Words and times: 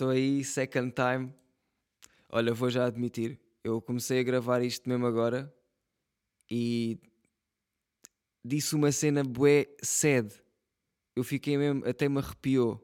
Estou 0.00 0.12
aí, 0.12 0.42
second 0.42 0.94
time. 0.94 1.30
Olha, 2.30 2.54
vou 2.54 2.70
já 2.70 2.86
admitir. 2.86 3.38
Eu 3.62 3.82
comecei 3.82 4.18
a 4.18 4.22
gravar 4.22 4.62
isto 4.62 4.88
mesmo 4.88 5.06
agora 5.06 5.54
e 6.50 6.98
disse 8.42 8.74
uma 8.74 8.90
cena 8.92 9.22
bué 9.22 9.66
sede. 9.82 10.42
Eu 11.14 11.22
fiquei 11.22 11.58
mesmo, 11.58 11.86
até 11.86 12.08
me 12.08 12.16
arrepiou 12.16 12.82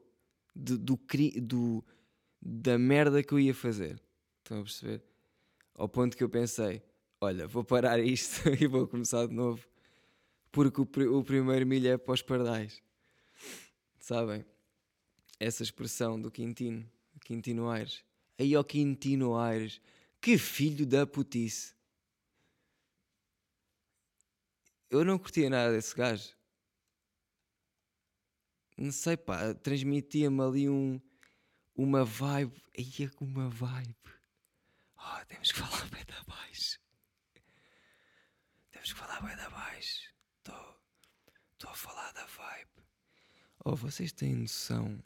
de, 0.55 0.77
do, 0.77 0.99
do, 1.41 1.83
da 2.39 2.77
merda 2.77 3.23
que 3.23 3.33
eu 3.33 3.39
ia 3.39 3.55
fazer. 3.55 3.99
Estão 4.43 4.59
a 4.59 4.63
perceber? 4.63 5.03
Ao 5.73 5.89
ponto 5.89 6.15
que 6.15 6.23
eu 6.23 6.29
pensei: 6.29 6.83
olha, 7.19 7.47
vou 7.47 7.63
parar 7.63 7.99
isto 7.99 8.47
e 8.61 8.67
vou 8.67 8.87
começar 8.87 9.25
de 9.25 9.33
novo. 9.33 9.67
Porque 10.51 10.79
o, 10.79 11.17
o 11.17 11.23
primeiro 11.23 11.65
milho 11.65 11.89
é 11.89 11.97
para 11.97 12.13
os 12.13 12.21
pardais. 12.21 12.79
Sabem? 13.97 14.45
Essa 15.39 15.63
expressão 15.63 16.21
do 16.21 16.29
Quintino, 16.29 16.87
Quintino 17.27 17.69
Aires. 17.69 18.05
Aí 18.39 18.55
ao 18.55 18.63
Quintino 18.63 19.35
Aires, 19.35 19.81
que 20.21 20.37
filho 20.37 20.85
da 20.85 21.05
putice. 21.05 21.75
Eu 24.89 25.03
não 25.03 25.19
curtia 25.19 25.49
nada 25.49 25.73
desse 25.73 25.93
gajo. 25.93 26.33
Não 28.77 28.93
sei, 28.93 29.17
pá, 29.17 29.53
transmitia-me 29.55 30.41
ali 30.41 30.69
um, 30.69 31.01
uma 31.75 32.05
vibe. 32.05 32.63
Ia 32.77 33.09
com 33.09 33.25
uma 33.25 33.49
vibe. 33.49 33.95
Oh, 34.97 35.25
temos 35.25 35.51
que 35.51 35.59
falar 35.59 35.89
bem 35.89 36.05
da 36.05 36.23
baixo. 36.23 36.79
Temos 38.71 38.93
que 38.93 38.99
falar 38.99 39.21
bem 39.21 39.35
da 39.35 39.49
baixo. 39.49 40.13
Estou 40.37 41.69
a 41.69 41.75
falar 41.75 42.13
da 42.13 42.25
vibe. 42.25 42.85
Oh, 43.65 43.75
vocês 43.75 44.13
têm 44.13 44.33
noção 44.33 45.03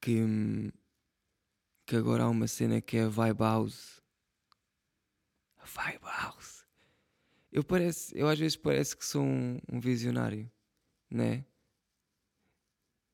que, 0.00 0.72
que 1.86 1.96
agora 1.96 2.24
há 2.24 2.28
uma 2.28 2.48
cena 2.48 2.80
que 2.80 2.96
é 2.96 3.02
a 3.02 3.08
Vibe 3.08 3.40
House. 3.40 4.00
A 5.58 5.64
Vibe 5.66 6.04
House. 6.04 6.66
Eu, 7.52 7.62
parece, 7.62 8.16
eu 8.16 8.28
às 8.28 8.38
vezes 8.38 8.56
parece 8.56 8.96
que 8.96 9.04
sou 9.04 9.22
um, 9.22 9.58
um 9.70 9.80
visionário, 9.80 10.50
né? 11.10 11.44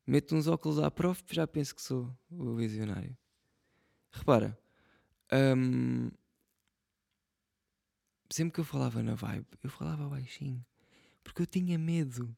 Meto 0.07 0.37
uns 0.37 0.47
óculos 0.47 0.79
à 0.79 0.91
prof 0.91 1.23
já 1.31 1.47
penso 1.47 1.75
que 1.75 1.83
sou 1.83 2.17
o 2.31 2.55
visionário. 2.55 3.17
Repara, 4.13 4.57
hum, 5.57 6.11
sempre 8.31 8.55
que 8.55 8.61
eu 8.61 8.65
falava 8.65 9.03
na 9.03 9.15
vibe, 9.15 9.47
eu 9.63 9.71
falava 9.71 10.09
baixinho. 10.09 10.65
Porque 11.25 11.43
eu 11.43 11.47
tinha 11.47 11.77
medo 11.77 12.37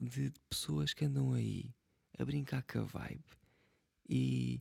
de 0.00 0.32
pessoas 0.48 0.94
que 0.94 1.04
andam 1.04 1.34
aí 1.34 1.74
a 2.18 2.24
brincar 2.24 2.62
com 2.62 2.80
a 2.80 2.84
vibe 2.84 3.41
e 4.08 4.60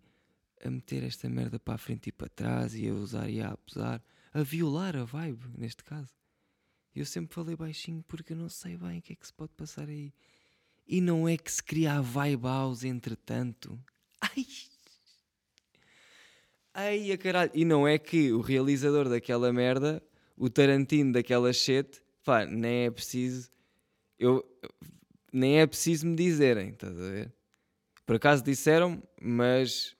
a 0.64 0.70
meter 0.70 1.04
esta 1.04 1.30
merda 1.30 1.60
para 1.60 1.76
a 1.76 1.78
frente 1.78 2.08
e 2.08 2.12
para 2.12 2.30
trás 2.30 2.76
e 2.76 2.88
a 2.88 2.94
usar 2.94 3.30
e 3.30 3.42
a 3.42 3.52
abusar, 3.52 4.04
a 4.34 4.44
violar 4.44 4.96
a 4.96 5.04
vibe, 5.04 5.46
neste 5.58 5.84
caso. 5.84 6.14
Eu 6.94 7.06
sempre 7.06 7.34
falei 7.34 7.56
baixinho 7.56 8.04
porque 8.08 8.34
eu 8.34 8.38
não 8.38 8.50
sei 8.50 8.78
bem 8.78 9.00
o 9.00 9.02
que 9.02 9.14
é 9.14 9.16
que 9.16 9.26
se 9.26 9.34
pode 9.34 9.54
passar 9.54 9.88
aí. 9.88 10.14
E 10.86 11.00
não 11.00 11.28
é 11.28 11.38
que 11.38 11.52
se 11.52 11.64
cria 11.64 11.94
a 11.94 12.02
vibe 12.02 12.44
house 12.44 12.84
entretanto. 12.84 13.80
Ai! 14.22 14.46
Ai, 16.74 17.12
a 17.12 17.18
caralho. 17.18 17.52
E 17.54 17.66
não 17.66 17.88
é 17.88 17.98
que 17.98 18.32
o 18.32 18.42
realizador 18.42 19.10
daquela 19.10 19.52
merda, 19.52 20.04
o 20.38 20.50
Tarantino 20.50 21.14
daquela 21.14 21.52
shit, 21.52 22.02
pá, 22.24 22.46
nem 22.46 22.86
é 22.86 22.92
preciso. 22.92 23.50
Eu, 24.18 24.46
nem 25.34 25.60
é 25.60 25.68
preciso 25.68 26.08
me 26.08 26.16
dizerem, 26.16 26.70
estás 26.70 26.98
a 26.98 27.10
ver? 27.10 27.34
Por 28.12 28.18
acaso 28.18 28.44
disseram, 28.44 29.02
mas 29.22 29.96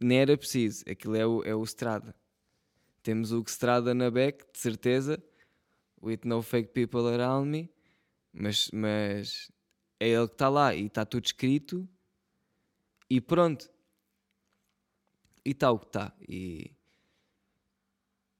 nem 0.00 0.18
era 0.18 0.36
preciso. 0.36 0.82
Aquilo 0.90 1.14
é 1.14 1.24
o, 1.24 1.44
é 1.44 1.54
o 1.54 1.62
Strada. 1.62 2.12
Temos 3.04 3.30
o 3.30 3.40
Strada 3.42 3.94
na 3.94 4.10
back, 4.10 4.44
de 4.52 4.58
certeza. 4.58 5.22
With 6.02 6.22
no 6.24 6.42
fake 6.42 6.72
people 6.72 7.06
around 7.06 7.48
me. 7.48 7.70
Mas, 8.32 8.68
mas 8.72 9.52
é 10.00 10.08
ele 10.08 10.26
que 10.26 10.34
está 10.34 10.48
lá 10.48 10.74
e 10.74 10.86
está 10.86 11.06
tudo 11.06 11.24
escrito. 11.24 11.88
E 13.08 13.20
pronto. 13.20 13.70
E 15.44 15.50
está 15.50 15.70
o 15.70 15.78
que 15.78 15.86
está. 15.86 16.12
E 16.28 16.76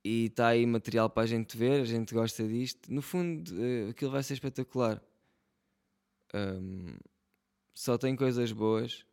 está 0.05 0.49
aí 0.49 0.67
material 0.67 1.09
para 1.09 1.23
a 1.23 1.27
gente 1.27 1.57
ver, 1.57 1.83
a 1.83 1.85
gente 1.85 2.13
gosta 2.13 2.43
disto. 2.43 2.93
No 2.93 3.01
fundo, 3.01 3.53
uh, 3.55 3.91
aquilo 3.91 4.11
vai 4.11 4.25
ser 4.25 4.35
espetacular. 4.35 5.01
Um, 6.35 6.97
só 7.73 7.97
tem 7.97 8.17
coisas 8.17 8.51
boas, 8.51 9.07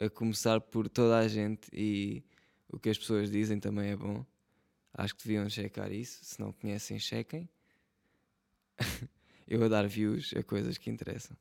a 0.00 0.08
começar 0.08 0.60
por 0.60 0.88
toda 0.88 1.18
a 1.18 1.28
gente, 1.28 1.68
e 1.72 2.24
o 2.68 2.78
que 2.78 2.88
as 2.88 2.98
pessoas 2.98 3.30
dizem 3.30 3.60
também 3.60 3.90
é 3.90 3.96
bom. 3.96 4.24
Acho 4.94 5.14
que 5.14 5.22
deviam 5.22 5.48
checar 5.48 5.92
isso. 5.92 6.24
Se 6.24 6.40
não 6.40 6.52
conhecem, 6.52 6.98
chequem. 6.98 7.48
Eu 9.46 9.58
vou 9.58 9.68
dar 9.68 9.86
views 9.86 10.32
a 10.36 10.42
coisas 10.42 10.78
que 10.78 10.90
interessam. 10.90 11.36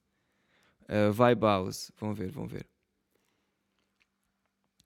Uh, 0.83 1.11
Vibe 1.11 1.41
House, 1.43 1.91
vão 1.97 2.13
ver, 2.13 2.31
vão 2.31 2.47
ver. 2.47 2.67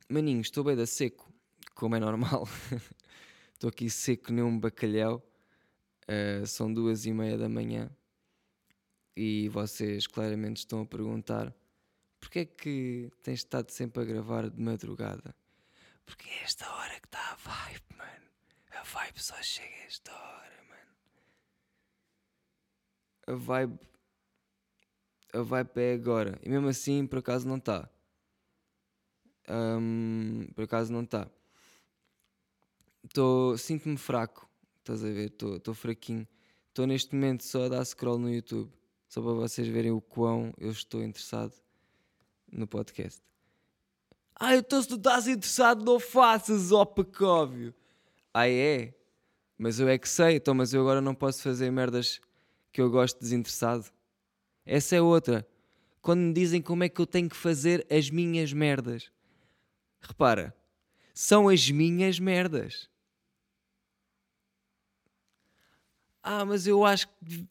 Maninho, 0.09 0.41
estou 0.41 0.63
bem 0.63 0.75
da 0.75 0.85
seco, 0.85 1.33
como 1.73 1.95
é 1.95 1.99
normal. 1.99 2.47
Estou 3.53 3.69
aqui 3.69 3.89
seco 3.89 4.33
nem 4.33 4.43
um 4.43 4.59
bacalhau. 4.59 5.25
Uh, 6.03 6.45
são 6.45 6.71
duas 6.71 7.05
e 7.05 7.13
meia 7.13 7.37
da 7.37 7.47
manhã 7.47 7.89
e 9.15 9.47
vocês 9.49 10.07
claramente 10.07 10.57
estão 10.57 10.81
a 10.81 10.85
perguntar 10.85 11.53
porque 12.23 12.39
é 12.39 12.45
que 12.45 13.11
tens 13.21 13.39
estado 13.39 13.69
sempre 13.69 14.01
a 14.01 14.05
gravar 14.05 14.49
de 14.49 14.61
madrugada? 14.61 15.35
Porque 16.05 16.29
é 16.29 16.43
esta 16.43 16.65
hora 16.73 16.97
que 16.97 17.05
está 17.07 17.19
a 17.19 17.35
vibe, 17.35 17.83
mano. 17.97 18.29
A 18.71 18.83
vibe 18.83 19.21
só 19.21 19.35
chega 19.41 19.75
a 19.75 19.85
esta 19.85 20.13
hora, 20.13 20.63
mano. 20.69 20.91
A 23.27 23.33
vibe. 23.33 23.79
A 25.33 25.41
vibe 25.41 25.81
é 25.81 25.93
agora. 25.93 26.39
E 26.41 26.49
mesmo 26.49 26.69
assim, 26.69 27.05
por 27.05 27.19
acaso 27.19 27.45
não 27.45 27.57
está. 27.57 27.89
Um, 29.49 30.47
por 30.55 30.63
acaso 30.63 30.93
não 30.93 31.03
está 31.03 31.29
sinto-me 33.57 33.97
fraco. 33.97 34.49
Estás 34.79 35.03
a 35.03 35.09
ver? 35.09 35.33
Estou 35.57 35.73
fraquinho. 35.73 36.25
Estou 36.69 36.87
neste 36.87 37.13
momento 37.13 37.43
só 37.43 37.65
a 37.65 37.69
dar 37.69 37.83
scroll 37.83 38.17
no 38.17 38.33
YouTube. 38.33 38.71
Só 39.09 39.21
para 39.21 39.33
vocês 39.33 39.67
verem 39.67 39.91
o 39.91 39.99
quão 39.99 40.53
eu 40.57 40.71
estou 40.71 41.03
interessado 41.03 41.53
podcast. 42.67 43.21
Ah, 44.35 44.55
então 44.55 44.81
se 44.81 44.87
tu 44.87 44.95
estás 44.95 45.27
interessado, 45.27 45.83
não 45.85 45.99
faças, 45.99 46.71
ó 46.71 46.85
Pacóvio. 46.85 47.73
Ah, 48.33 48.49
é? 48.49 48.93
Mas 49.57 49.79
eu 49.79 49.87
é 49.87 49.97
que 49.97 50.09
sei, 50.09 50.35
então, 50.35 50.53
mas 50.53 50.73
eu 50.73 50.81
agora 50.81 50.99
não 50.99 51.13
posso 51.13 51.41
fazer 51.41 51.71
merdas 51.71 52.19
que 52.71 52.81
eu 52.81 52.89
gosto 52.89 53.19
desinteressado. 53.19 53.85
Essa 54.65 54.95
é 54.95 55.01
outra. 55.01 55.47
Quando 56.01 56.19
me 56.19 56.33
dizem 56.33 56.61
como 56.61 56.83
é 56.83 56.89
que 56.89 56.99
eu 56.99 57.05
tenho 57.05 57.29
que 57.29 57.35
fazer 57.35 57.85
as 57.89 58.09
minhas 58.09 58.51
merdas. 58.51 59.11
Repara, 60.01 60.53
são 61.13 61.47
as 61.47 61.69
minhas 61.69 62.19
merdas. 62.19 62.89
Ah, 66.21 66.43
mas 66.43 66.65
eu 66.67 66.83
acho 66.83 67.07
que. 67.07 67.47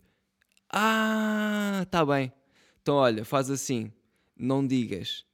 Ah, 0.71 1.87
tá 1.91 2.05
bem. 2.05 2.33
Então 2.83 2.97
olha, 2.97 3.25
faz 3.25 3.51
assim. 3.51 3.93
Não 4.37 4.67
digas. 4.67 5.25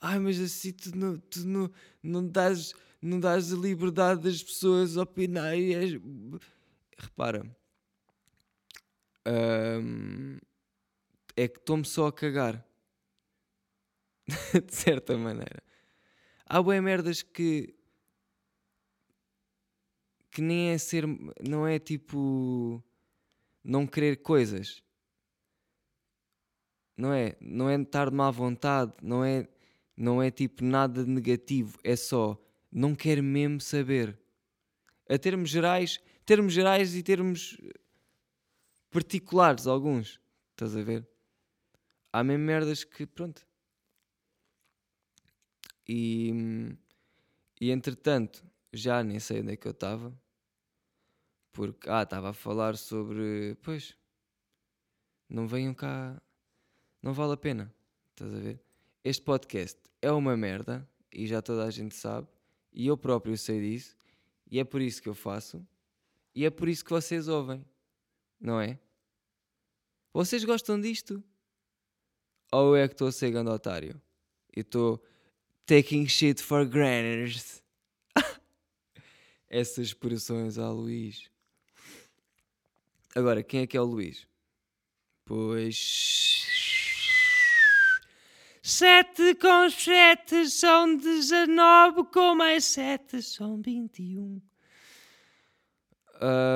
Ai, 0.00 0.18
mas 0.18 0.40
assim 0.40 0.72
tu 0.72 0.96
não, 0.96 1.18
tu 1.18 1.46
não, 1.46 1.70
não, 2.02 2.28
dás, 2.28 2.74
não 3.00 3.20
dás 3.20 3.52
a 3.52 3.56
liberdade 3.56 4.22
das 4.22 4.42
pessoas 4.42 4.96
opinarem. 4.96 5.74
És... 5.74 6.00
Repara. 6.98 7.44
Um, 9.26 10.38
é 11.36 11.46
que 11.48 11.58
estou-me 11.58 11.84
só 11.84 12.08
a 12.08 12.12
cagar. 12.12 12.64
de 14.66 14.74
certa 14.74 15.16
maneira. 15.16 15.62
Há 16.46 16.62
boas 16.62 16.82
merdas 16.82 17.22
que 17.22 17.74
que 20.32 20.40
nem 20.40 20.70
é 20.70 20.78
ser, 20.78 21.04
não 21.46 21.66
é 21.66 21.78
tipo 21.78 22.82
não 23.62 23.86
querer 23.86 24.16
coisas. 24.16 24.82
Não 27.02 27.12
é, 27.12 27.36
não 27.40 27.68
é 27.68 27.74
estar 27.74 28.10
de 28.10 28.14
má 28.14 28.30
vontade, 28.30 28.92
não 29.02 29.24
é, 29.24 29.48
não 29.96 30.22
é 30.22 30.30
tipo 30.30 30.64
nada 30.64 31.04
negativo, 31.04 31.76
é 31.82 31.96
só 31.96 32.40
não 32.70 32.94
quero 32.94 33.24
mesmo 33.24 33.60
saber. 33.60 34.16
A 35.10 35.18
termos 35.18 35.50
gerais, 35.50 36.00
termos 36.24 36.52
gerais 36.52 36.94
e 36.94 37.02
termos 37.02 37.60
particulares 38.88 39.66
alguns, 39.66 40.20
estás 40.52 40.76
a 40.76 40.82
ver? 40.82 41.04
Há 42.12 42.22
mesmo 42.22 42.44
merdas 42.44 42.84
que 42.84 43.04
pronto. 43.04 43.44
E, 45.88 46.30
e 47.60 47.72
entretanto, 47.72 48.46
já 48.72 49.02
nem 49.02 49.18
sei 49.18 49.40
onde 49.40 49.54
é 49.54 49.56
que 49.56 49.66
eu 49.66 49.72
estava. 49.72 50.16
Porque, 51.50 51.90
ah, 51.90 52.04
estava 52.04 52.30
a 52.30 52.32
falar 52.32 52.76
sobre. 52.76 53.56
Pois. 53.60 53.98
Não 55.28 55.48
venham 55.48 55.74
cá. 55.74 56.22
Não 57.02 57.12
vale 57.12 57.32
a 57.32 57.36
pena. 57.36 57.74
Estás 58.10 58.32
a 58.32 58.38
ver? 58.38 58.60
Este 59.02 59.22
podcast 59.22 59.78
é 60.00 60.12
uma 60.12 60.36
merda 60.36 60.88
e 61.12 61.26
já 61.26 61.42
toda 61.42 61.64
a 61.64 61.70
gente 61.70 61.96
sabe, 61.96 62.28
e 62.72 62.86
eu 62.86 62.96
próprio 62.96 63.36
sei 63.36 63.60
disso, 63.60 63.96
e 64.48 64.60
é 64.60 64.64
por 64.64 64.80
isso 64.80 65.02
que 65.02 65.08
eu 65.08 65.14
faço, 65.14 65.66
e 66.34 66.44
é 66.44 66.50
por 66.50 66.68
isso 66.68 66.84
que 66.84 66.90
vocês 66.90 67.26
ouvem, 67.26 67.64
não 68.40 68.60
é? 68.60 68.78
Vocês 70.12 70.44
gostam 70.44 70.80
disto? 70.80 71.22
Ou 72.52 72.76
é 72.76 72.86
que 72.86 72.94
estou 72.94 73.08
a 73.08 73.12
ser 73.12 73.30
grande 73.30 73.50
otário? 73.50 74.00
E 74.54 74.60
estou 74.60 75.02
taking 75.66 76.06
shit 76.06 76.40
for 76.40 76.64
granted. 76.64 77.42
Essas 79.50 79.88
expressões 79.88 80.58
a 80.58 80.70
Luís. 80.70 81.30
Agora, 83.14 83.42
quem 83.42 83.62
é 83.62 83.66
que 83.66 83.76
é 83.76 83.80
o 83.80 83.84
Luís? 83.84 84.26
Pois. 85.24 86.41
Sete 88.72 89.34
com 89.34 89.68
sete 89.68 90.48
são 90.48 90.96
dezenove, 90.96 92.04
com 92.04 92.34
mais 92.34 92.64
sete 92.64 93.20
são 93.20 93.60
vinte 93.60 94.02
e 94.02 94.18
um. 94.18 94.40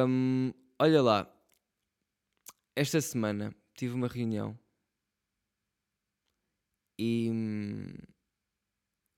Hum, 0.09 0.51
olha 0.79 1.03
lá, 1.03 1.31
esta 2.75 3.03
semana 3.03 3.55
tive 3.75 3.93
uma 3.93 4.09
reunião. 4.09 4.59
E, 6.99 7.31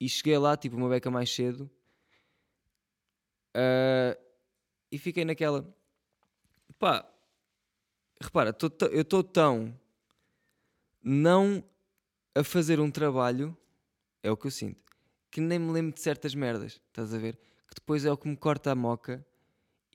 e 0.00 0.08
cheguei 0.08 0.36
lá, 0.36 0.56
tipo, 0.56 0.76
uma 0.76 0.88
beca 0.88 1.08
mais 1.08 1.32
cedo. 1.32 1.70
Uh, 3.56 4.20
e 4.90 4.98
fiquei 4.98 5.24
naquela. 5.24 5.72
Pá, 6.80 7.08
repara, 8.20 8.52
tô, 8.52 8.66
eu 8.86 9.02
estou 9.02 9.22
tão 9.22 9.72
não 11.00 11.62
a 12.38 12.44
fazer 12.44 12.78
um 12.78 12.88
trabalho, 12.88 13.56
é 14.22 14.30
o 14.30 14.36
que 14.36 14.46
eu 14.46 14.50
sinto, 14.50 14.80
que 15.28 15.40
nem 15.40 15.58
me 15.58 15.72
lembro 15.72 15.92
de 15.92 16.00
certas 16.00 16.36
merdas, 16.36 16.80
estás 16.86 17.12
a 17.12 17.18
ver? 17.18 17.36
Que 17.68 17.74
depois 17.74 18.04
é 18.04 18.12
o 18.12 18.16
que 18.16 18.28
me 18.28 18.36
corta 18.36 18.70
a 18.70 18.74
moca 18.76 19.26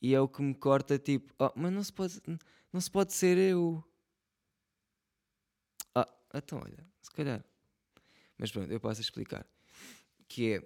e 0.01 0.13
é 0.13 0.19
o 0.19 0.27
que 0.27 0.41
me 0.41 0.53
corta 0.53 0.99
tipo, 0.99 1.33
oh, 1.39 1.51
mas 1.55 1.71
não 1.71 1.81
se 1.81 1.93
pode, 1.93 2.21
não 2.71 2.81
se 2.81 2.91
pode 2.91 3.13
ser 3.13 3.37
eu. 3.37 3.81
Ah, 5.95 6.07
então 6.33 6.59
olha, 6.59 6.85
se 7.01 7.11
calhar. 7.11 7.43
Mas 8.37 8.51
pronto, 8.51 8.69
eu 8.69 8.79
posso 8.79 8.99
explicar. 8.99 9.47
Que 10.27 10.55
é, 10.55 10.63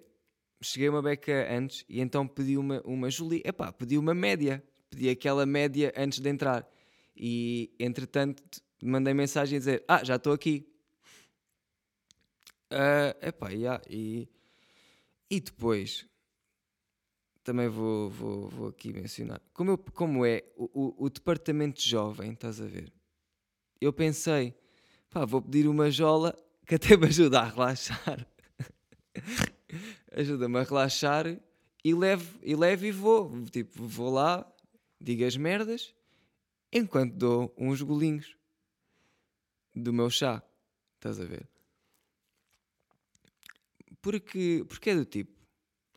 cheguei 0.60 0.90
uma 0.90 1.02
beca 1.02 1.48
antes 1.54 1.86
e 1.88 2.02
então 2.02 2.28
pedi 2.28 2.58
uma, 2.58 2.82
uma 2.86 3.12
Julie, 3.12 3.44
epá, 3.46 3.72
pedi 3.72 4.00
uma 4.00 4.16
média, 4.16 4.64
pedi 4.90 5.10
aquela 5.10 5.46
média 5.46 5.94
antes 5.96 6.20
de 6.20 6.28
entrar. 6.28 6.68
E 7.16 7.72
entretanto 7.80 8.42
mandei 8.82 9.14
mensagem 9.14 9.58
a 9.58 9.60
dizer, 9.60 9.84
ah, 9.88 10.04
já 10.04 10.16
estou 10.16 10.34
aqui. 10.34 10.68
Uh, 12.72 13.16
epá, 13.26 13.50
yeah, 13.50 13.82
e, 13.90 14.28
e 15.30 15.40
depois 15.40 16.06
também 17.44 17.70
vou, 17.70 18.10
vou, 18.10 18.50
vou 18.50 18.68
aqui 18.68 18.92
mencionar 18.92 19.42
como, 19.54 19.72
eu, 19.72 19.78
como 19.78 20.26
é 20.26 20.44
o, 20.58 20.66
o, 20.66 21.06
o, 21.06 21.10
departamento 21.10 21.82
jovem, 21.82 22.34
estás 22.34 22.60
a 22.60 22.66
ver? 22.66 22.92
Eu 23.80 23.94
pensei, 23.94 24.54
pá, 25.10 25.24
vou 25.24 25.42
pedir 25.42 25.66
uma 25.66 25.90
jola 25.90 26.36
que 26.66 26.76
até 26.76 26.98
me 26.98 27.08
ajuda 27.08 27.40
a 27.40 27.46
relaxar. 27.46 28.28
Ajuda-me 30.12 30.60
a 30.60 30.64
relaxar 30.64 31.40
e 31.84 31.94
levo, 31.94 32.38
e 32.44 32.54
levo 32.54 32.86
e 32.86 32.92
vou. 32.92 33.46
Tipo, 33.46 33.88
vou 33.88 34.12
lá, 34.12 34.46
digo 35.00 35.24
as 35.24 35.38
merdas, 35.38 35.96
enquanto 36.72 37.14
dou 37.14 37.56
uns 37.58 37.82
golinhos 37.82 38.36
do 39.74 39.94
meu 39.94 40.10
chá. 40.10 40.44
Estás 40.96 41.20
a 41.20 41.24
ver? 41.24 41.48
Porque, 44.08 44.64
porque 44.70 44.92
é 44.92 44.96
do 44.96 45.04
tipo. 45.04 45.38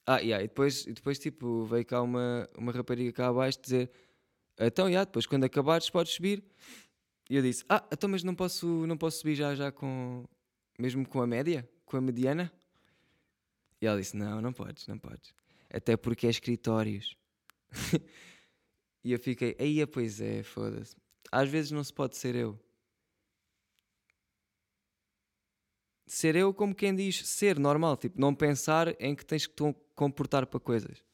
Ah, 0.04 0.18
yeah, 0.18 0.42
e 0.42 0.48
depois, 0.48 0.84
e 0.84 0.92
depois 0.92 1.16
tipo, 1.16 1.64
veio 1.66 1.86
cá 1.86 2.02
uma, 2.02 2.50
uma 2.58 2.72
rapariga 2.72 3.12
cá 3.12 3.28
abaixo 3.28 3.60
dizer: 3.62 3.88
Então, 4.58 4.88
yeah, 4.88 5.04
depois 5.04 5.26
quando 5.26 5.44
acabares 5.44 5.88
podes 5.88 6.14
subir. 6.14 6.42
E 7.30 7.36
eu 7.36 7.42
disse: 7.42 7.64
Ah, 7.68 7.86
então, 7.92 8.10
mas 8.10 8.24
não 8.24 8.34
posso, 8.34 8.66
não 8.88 8.98
posso 8.98 9.18
subir 9.18 9.36
já, 9.36 9.54
já 9.54 9.70
com. 9.70 10.24
Mesmo 10.76 11.06
com 11.06 11.22
a 11.22 11.26
média? 11.26 11.70
Com 11.84 11.98
a 11.98 12.00
mediana? 12.00 12.52
E 13.80 13.86
ela 13.86 14.00
disse: 14.00 14.16
Não, 14.16 14.40
não 14.40 14.52
podes, 14.52 14.88
não 14.88 14.98
podes. 14.98 15.32
Até 15.72 15.96
porque 15.96 16.26
é 16.26 16.30
escritórios. 16.30 17.16
e 19.04 19.12
eu 19.12 19.20
fiquei: 19.20 19.54
Aí, 19.56 19.86
pois 19.86 20.20
é, 20.20 20.42
foda-se. 20.42 20.96
Às 21.30 21.48
vezes 21.48 21.70
não 21.70 21.84
se 21.84 21.92
pode 21.92 22.16
ser 22.16 22.34
eu. 22.34 22.58
Ser 26.12 26.34
eu 26.34 26.52
como 26.52 26.74
quem 26.74 26.94
diz 26.94 27.24
ser 27.26 27.58
normal, 27.58 27.96
tipo, 27.96 28.20
não 28.20 28.34
pensar 28.34 29.00
em 29.00 29.14
que 29.14 29.24
tens 29.24 29.46
que 29.46 29.54
te 29.54 29.74
comportar 29.94 30.44
para 30.44 30.58
coisas. 30.58 31.04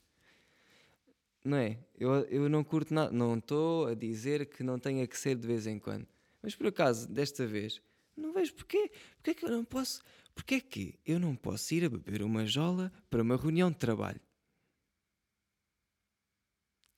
Não 1.44 1.58
é? 1.58 1.78
Eu, 1.98 2.14
eu 2.24 2.48
não 2.48 2.64
curto 2.64 2.94
nada, 2.94 3.12
não 3.12 3.36
estou 3.36 3.88
a 3.88 3.94
dizer 3.94 4.46
que 4.46 4.62
não 4.62 4.78
tenha 4.78 5.06
que 5.06 5.18
ser 5.18 5.36
de 5.36 5.46
vez 5.46 5.66
em 5.66 5.78
quando. 5.78 6.06
Mas 6.42 6.54
por 6.54 6.68
acaso, 6.68 7.06
desta 7.08 7.46
vez, 7.46 7.80
não 8.16 8.32
vejo 8.32 8.54
porquê. 8.54 8.90
Porquê 9.16 9.34
que 9.34 9.44
eu 9.44 9.50
não 9.50 9.64
posso. 9.64 10.02
Porquê 10.34 10.60
que 10.60 10.98
eu 11.04 11.20
não 11.20 11.36
posso 11.36 11.74
ir 11.74 11.84
a 11.84 11.90
beber 11.90 12.22
uma 12.22 12.46
jola 12.46 12.90
para 13.10 13.22
uma 13.22 13.36
reunião 13.36 13.70
de 13.70 13.76
trabalho? 13.76 14.20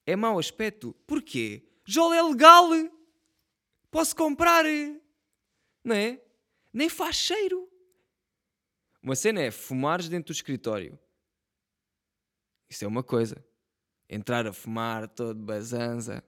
É 0.06 0.15
mau 0.15 0.39
aspecto. 0.39 0.94
Porquê? 1.05 1.65
Jola 1.85 2.17
é 2.17 2.23
legal! 2.23 2.71
Posso 3.91 4.15
comprar! 4.15 4.65
Não 5.83 5.97
é? 5.97 6.23
Nem 6.73 6.89
faz 6.89 7.17
cheiro! 7.17 7.69
Uma 9.03 9.15
cena 9.15 9.41
é 9.41 9.50
fumares 9.50 10.09
dentro 10.09 10.33
do 10.33 10.37
escritório. 10.37 10.99
Isso 12.69 12.85
é 12.85 12.89
uma 12.89 13.03
coisa. 13.03 13.43
Entrar 14.09 14.47
a 14.47 14.53
fumar 14.53 15.09
todo 15.09 15.41
bazanza, 15.43 16.23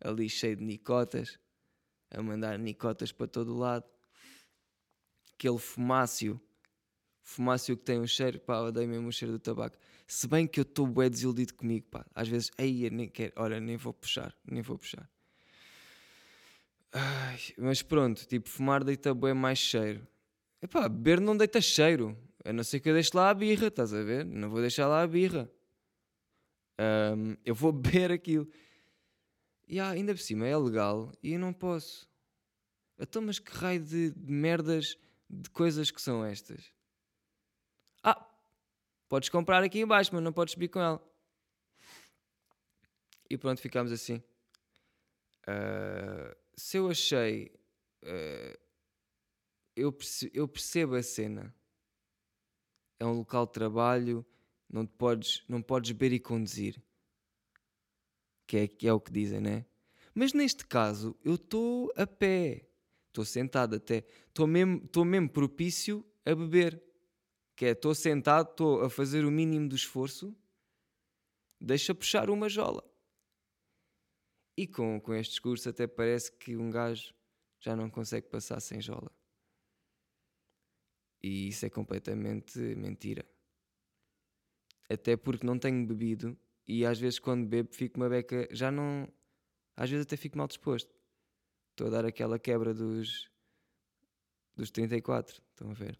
ali 0.00 0.28
cheio 0.28 0.56
de 0.56 0.64
nicotas, 0.64 1.38
a 2.10 2.22
mandar 2.22 2.58
nicotas 2.58 3.12
para 3.12 3.26
todo 3.26 3.56
lado. 3.56 3.84
Aquele 5.34 5.58
fumácio, 5.58 6.40
fumácio 7.22 7.76
que 7.76 7.84
tem 7.84 7.98
um 7.98 8.06
cheiro, 8.06 8.38
pá, 8.40 8.60
odeio 8.60 8.88
mesmo 8.88 9.08
o 9.08 9.12
cheiro 9.12 9.32
do 9.32 9.38
tabaco. 9.38 9.76
Se 10.06 10.26
bem 10.26 10.46
que 10.46 10.60
eu 10.60 10.62
estou 10.62 10.86
bem 10.86 11.10
desiludido 11.10 11.54
comigo, 11.54 11.86
pá. 11.90 12.04
Às 12.14 12.28
vezes, 12.28 12.50
aí 12.58 12.90
nem 12.90 13.08
quero, 13.08 13.32
olha, 13.36 13.60
nem 13.60 13.76
vou 13.76 13.94
puxar, 13.94 14.36
nem 14.44 14.62
vou 14.62 14.78
puxar. 14.78 15.08
Ai, 16.92 17.38
mas 17.56 17.82
pronto, 17.82 18.26
tipo, 18.26 18.48
fumar 18.48 18.82
deita 18.82 19.14
bem 19.14 19.32
mais 19.32 19.58
cheiro. 19.58 20.06
Epá, 20.62 20.88
beber 20.88 21.20
não 21.20 21.36
deita 21.36 21.60
cheiro. 21.60 22.16
A 22.44 22.52
não 22.52 22.64
ser 22.64 22.80
que 22.80 22.88
eu 22.88 22.94
deixe 22.94 23.10
lá 23.14 23.30
a 23.30 23.34
birra, 23.34 23.68
estás 23.68 23.92
a 23.92 24.02
ver? 24.02 24.24
Não 24.24 24.48
vou 24.48 24.60
deixar 24.60 24.86
lá 24.86 25.02
a 25.02 25.06
birra. 25.06 25.50
Um, 26.78 27.36
eu 27.44 27.54
vou 27.54 27.72
beber 27.72 28.12
aquilo. 28.12 28.48
E 29.68 29.78
ah, 29.78 29.90
ainda 29.90 30.14
por 30.14 30.20
cima 30.20 30.46
é 30.46 30.56
legal 30.56 31.12
e 31.22 31.34
eu 31.34 31.38
não 31.38 31.52
posso. 31.52 32.08
Então, 32.98 33.22
mas 33.22 33.38
que 33.38 33.52
raio 33.52 33.80
de, 33.80 34.10
de 34.10 34.32
merdas 34.32 34.98
de 35.28 35.48
coisas 35.50 35.90
que 35.90 36.02
são 36.02 36.24
estas? 36.24 36.72
Ah, 38.02 38.26
podes 39.08 39.28
comprar 39.28 39.62
aqui 39.62 39.80
embaixo, 39.80 40.10
mas 40.12 40.22
não 40.22 40.32
podes 40.32 40.52
subir 40.52 40.68
com 40.68 40.80
ela. 40.80 41.00
E 43.28 43.38
pronto, 43.38 43.60
ficámos 43.60 43.92
assim. 43.92 44.16
Uh, 45.42 46.36
se 46.56 46.76
eu 46.76 46.90
achei 46.90 47.52
uh, 48.02 48.58
eu 49.80 49.92
percebo, 49.92 50.32
eu 50.34 50.48
percebo 50.48 50.94
a 50.94 51.02
cena. 51.02 51.54
É 52.98 53.06
um 53.06 53.12
local 53.12 53.46
de 53.46 53.52
trabalho, 53.52 54.26
não, 54.68 54.86
te 54.86 54.92
podes, 54.92 55.42
não 55.48 55.62
podes 55.62 55.90
beber 55.92 56.12
e 56.12 56.20
conduzir. 56.20 56.82
Que 58.46 58.56
é, 58.58 58.68
que 58.68 58.86
é 58.86 58.92
o 58.92 59.00
que 59.00 59.10
dizem, 59.10 59.40
né? 59.40 59.64
Mas 60.14 60.32
neste 60.32 60.66
caso, 60.66 61.16
eu 61.24 61.36
estou 61.36 61.92
a 61.96 62.06
pé. 62.06 62.68
Estou 63.08 63.24
sentado 63.24 63.76
até. 63.76 64.04
Estou 64.28 64.46
mesmo, 64.46 64.88
mesmo 65.04 65.28
propício 65.30 66.04
a 66.24 66.34
beber. 66.34 66.82
Que 67.56 67.66
é, 67.66 67.70
estou 67.70 67.94
sentado, 67.94 68.50
estou 68.50 68.82
a 68.82 68.90
fazer 68.90 69.24
o 69.24 69.30
mínimo 69.30 69.68
do 69.68 69.76
esforço. 69.76 70.36
Deixa 71.60 71.94
puxar 71.94 72.28
uma 72.30 72.48
jola. 72.48 72.84
E 74.56 74.66
com, 74.66 75.00
com 75.00 75.14
este 75.14 75.30
discurso 75.32 75.68
até 75.68 75.86
parece 75.86 76.32
que 76.32 76.56
um 76.56 76.70
gajo 76.70 77.14
já 77.60 77.76
não 77.76 77.88
consegue 77.88 78.28
passar 78.28 78.60
sem 78.60 78.80
jola. 78.80 79.10
E 81.22 81.48
isso 81.48 81.66
é 81.66 81.70
completamente 81.70 82.58
mentira. 82.58 83.24
Até 84.88 85.16
porque 85.16 85.46
não 85.46 85.58
tenho 85.58 85.86
bebido 85.86 86.36
e 86.66 86.84
às 86.86 86.98
vezes 86.98 87.18
quando 87.18 87.46
bebo 87.46 87.68
fico 87.72 87.98
uma 87.98 88.08
beca, 88.08 88.48
já 88.50 88.70
não. 88.70 89.08
Às 89.76 89.90
vezes 89.90 90.06
até 90.06 90.16
fico 90.16 90.38
mal 90.38 90.48
disposto. 90.48 90.94
Estou 91.70 91.88
a 91.88 91.90
dar 91.90 92.04
aquela 92.04 92.38
quebra 92.38 92.72
dos. 92.72 93.30
dos 94.56 94.70
34, 94.70 95.42
estão 95.50 95.70
a 95.70 95.74
ver? 95.74 95.98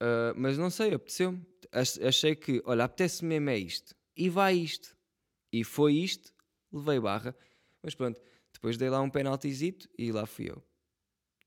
Uh, 0.00 0.34
mas 0.36 0.58
não 0.58 0.70
sei, 0.70 0.94
apeteceu-me. 0.94 1.44
Achei 1.72 2.36
que, 2.36 2.62
olha, 2.64 2.84
apetece-me 2.84 3.40
mesmo 3.40 3.50
é 3.50 3.58
isto. 3.58 3.96
E 4.16 4.28
vai 4.28 4.54
isto. 4.54 4.96
E 5.52 5.64
foi 5.64 5.94
isto, 5.94 6.32
levei 6.72 7.00
barra. 7.00 7.36
Mas 7.82 7.94
pronto, 7.94 8.20
depois 8.52 8.76
dei 8.76 8.88
lá 8.88 9.00
um 9.00 9.10
penaltizito 9.10 9.88
e 9.98 10.12
lá 10.12 10.26
fui 10.26 10.50
eu 10.50 10.62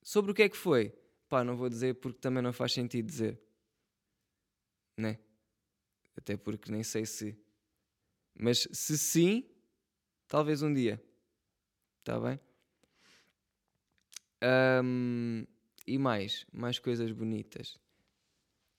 Sobre 0.07 0.31
o 0.31 0.33
que 0.33 0.43
é 0.43 0.47
que 0.47 0.55
foi? 0.55 0.97
Pá, 1.27 1.43
não 1.43 1.57
vou 1.57 1.67
dizer 1.67 1.95
porque 1.95 2.17
também 2.17 2.41
não 2.41 2.53
faz 2.53 2.71
sentido 2.71 3.05
dizer. 3.05 3.37
Né? 4.97 5.19
Até 6.15 6.37
porque 6.37 6.71
nem 6.71 6.81
sei 6.81 7.05
se. 7.05 7.37
Mas 8.33 8.69
se 8.71 8.97
sim, 8.97 9.45
talvez 10.25 10.61
um 10.61 10.73
dia. 10.73 11.03
Está 11.99 12.17
bem? 12.21 12.39
Um, 14.81 15.45
e 15.85 15.97
mais, 15.97 16.47
mais 16.53 16.79
coisas 16.79 17.11
bonitas. 17.11 17.77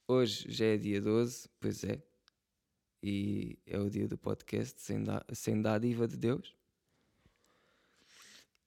Hoje 0.09 0.51
já 0.51 0.65
é 0.65 0.79
dia 0.79 0.99
12, 0.99 1.47
pois 1.61 1.85
é. 1.85 2.03
E 3.03 3.59
é 3.67 3.79
o 3.79 3.91
dia 3.91 4.09
do 4.09 4.17
podcast 4.17 4.81
sem, 4.81 5.05
da, 5.05 5.23
sem 5.35 5.61
dádiva 5.61 6.09
de 6.09 6.17
Deus. 6.17 6.58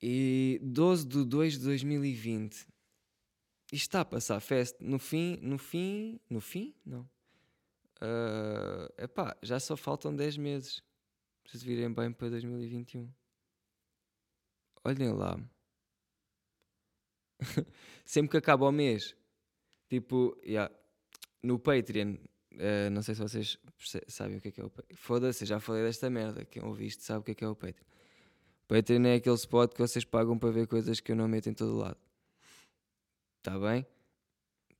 E 0.02 0.60
12 0.64 1.08
de 1.08 1.24
2 1.24 1.54
de 1.54 1.66
2020. 1.66 2.56
Isto 3.72 3.74
está 3.74 4.02
a 4.02 4.06
passar 4.06 4.40
festa. 4.40 4.84
No 4.84 5.00
fim, 5.00 5.38
no 5.42 5.58
fim, 5.58 6.20
no 6.30 6.42
fim? 6.42 6.76
Não. 6.86 7.02
Uh, 8.02 8.92
epá, 8.98 9.38
já 9.44 9.60
só 9.60 9.78
faltam 9.78 10.16
10 10.16 10.38
meses. 10.38 10.84
Para 11.44 11.60
se 11.60 11.66
virem 11.66 11.94
bem 11.94 12.12
para 12.12 12.30
2021. 12.30 13.12
Olhem 14.84 15.14
lá. 15.14 15.40
Sempre 18.04 18.32
que 18.32 18.38
acaba 18.38 18.68
o 18.68 18.72
mês, 18.72 19.16
tipo, 19.88 20.38
yeah, 20.44 20.74
no 21.42 21.60
Patreon, 21.60 22.16
uh, 22.54 22.90
não 22.92 23.02
sei 23.02 23.16
se 23.16 23.22
vocês 23.22 23.58
sabem 24.08 24.38
o 24.38 24.42
que 24.42 24.50
é, 24.50 24.52
que 24.52 24.62
é 24.62 24.66
o 24.66 24.70
Patreon. 24.70 24.98
Foda-se, 24.98 25.46
já 25.46 25.60
falei 25.60 25.84
desta 25.84 26.10
merda. 26.10 26.46
Quem 26.46 26.64
ouviste 26.64 27.04
sabe 27.04 27.20
o 27.20 27.24
que 27.24 27.32
é, 27.32 27.36
que 27.36 27.44
é 27.44 27.48
o 27.48 27.56
Patreon. 27.56 27.86
Patreon 28.72 29.06
é 29.06 29.16
aquele 29.16 29.36
spot 29.36 29.74
que 29.74 29.82
vocês 29.82 30.06
pagam 30.06 30.40
para 30.40 30.50
ver 30.50 30.66
coisas 30.66 31.02
que 31.02 31.12
eu 31.12 31.16
não 31.18 31.28
meto 31.28 31.50
em 31.50 31.54
todo 31.54 31.76
lado. 31.76 31.98
Está 33.40 33.60
bem? 33.60 33.86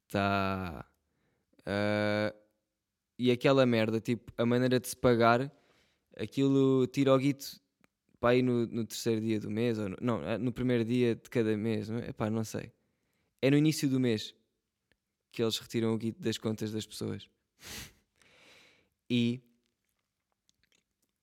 Está. 0.08 0.86
Uh, 1.60 2.34
e 3.20 3.30
aquela 3.30 3.66
merda, 3.66 4.00
tipo, 4.00 4.32
a 4.38 4.46
maneira 4.46 4.80
de 4.80 4.88
se 4.88 4.96
pagar, 4.96 5.52
aquilo 6.16 6.88
tira 6.88 7.14
o 7.14 7.18
guito 7.18 7.60
para 8.18 8.34
ir 8.34 8.44
no, 8.44 8.66
no, 8.66 8.86
terceiro 8.86 9.20
dia 9.20 9.42
do 9.42 9.52
mês, 9.52 9.78
ou 9.78 9.90
no, 9.90 9.98
não, 10.00 10.24
é 10.24 10.38
no 10.38 10.54
primeiro 10.54 10.86
dia 10.86 11.14
de 11.14 11.30
cada 11.30 11.58
mês, 11.58 11.90
não 11.90 12.00
é? 12.00 12.12
Epá, 12.12 12.30
não 12.30 12.46
sei. 12.46 12.72
É 13.42 13.52
no 13.52 13.58
início 13.58 13.90
do 13.90 14.00
mês 14.00 14.34
que 15.34 15.44
eles 15.44 15.58
retiram 15.58 15.94
o 15.94 15.98
guito 15.98 16.22
das 16.22 16.38
contas 16.38 16.72
das 16.72 16.86
pessoas. 16.86 17.30
e, 19.10 19.42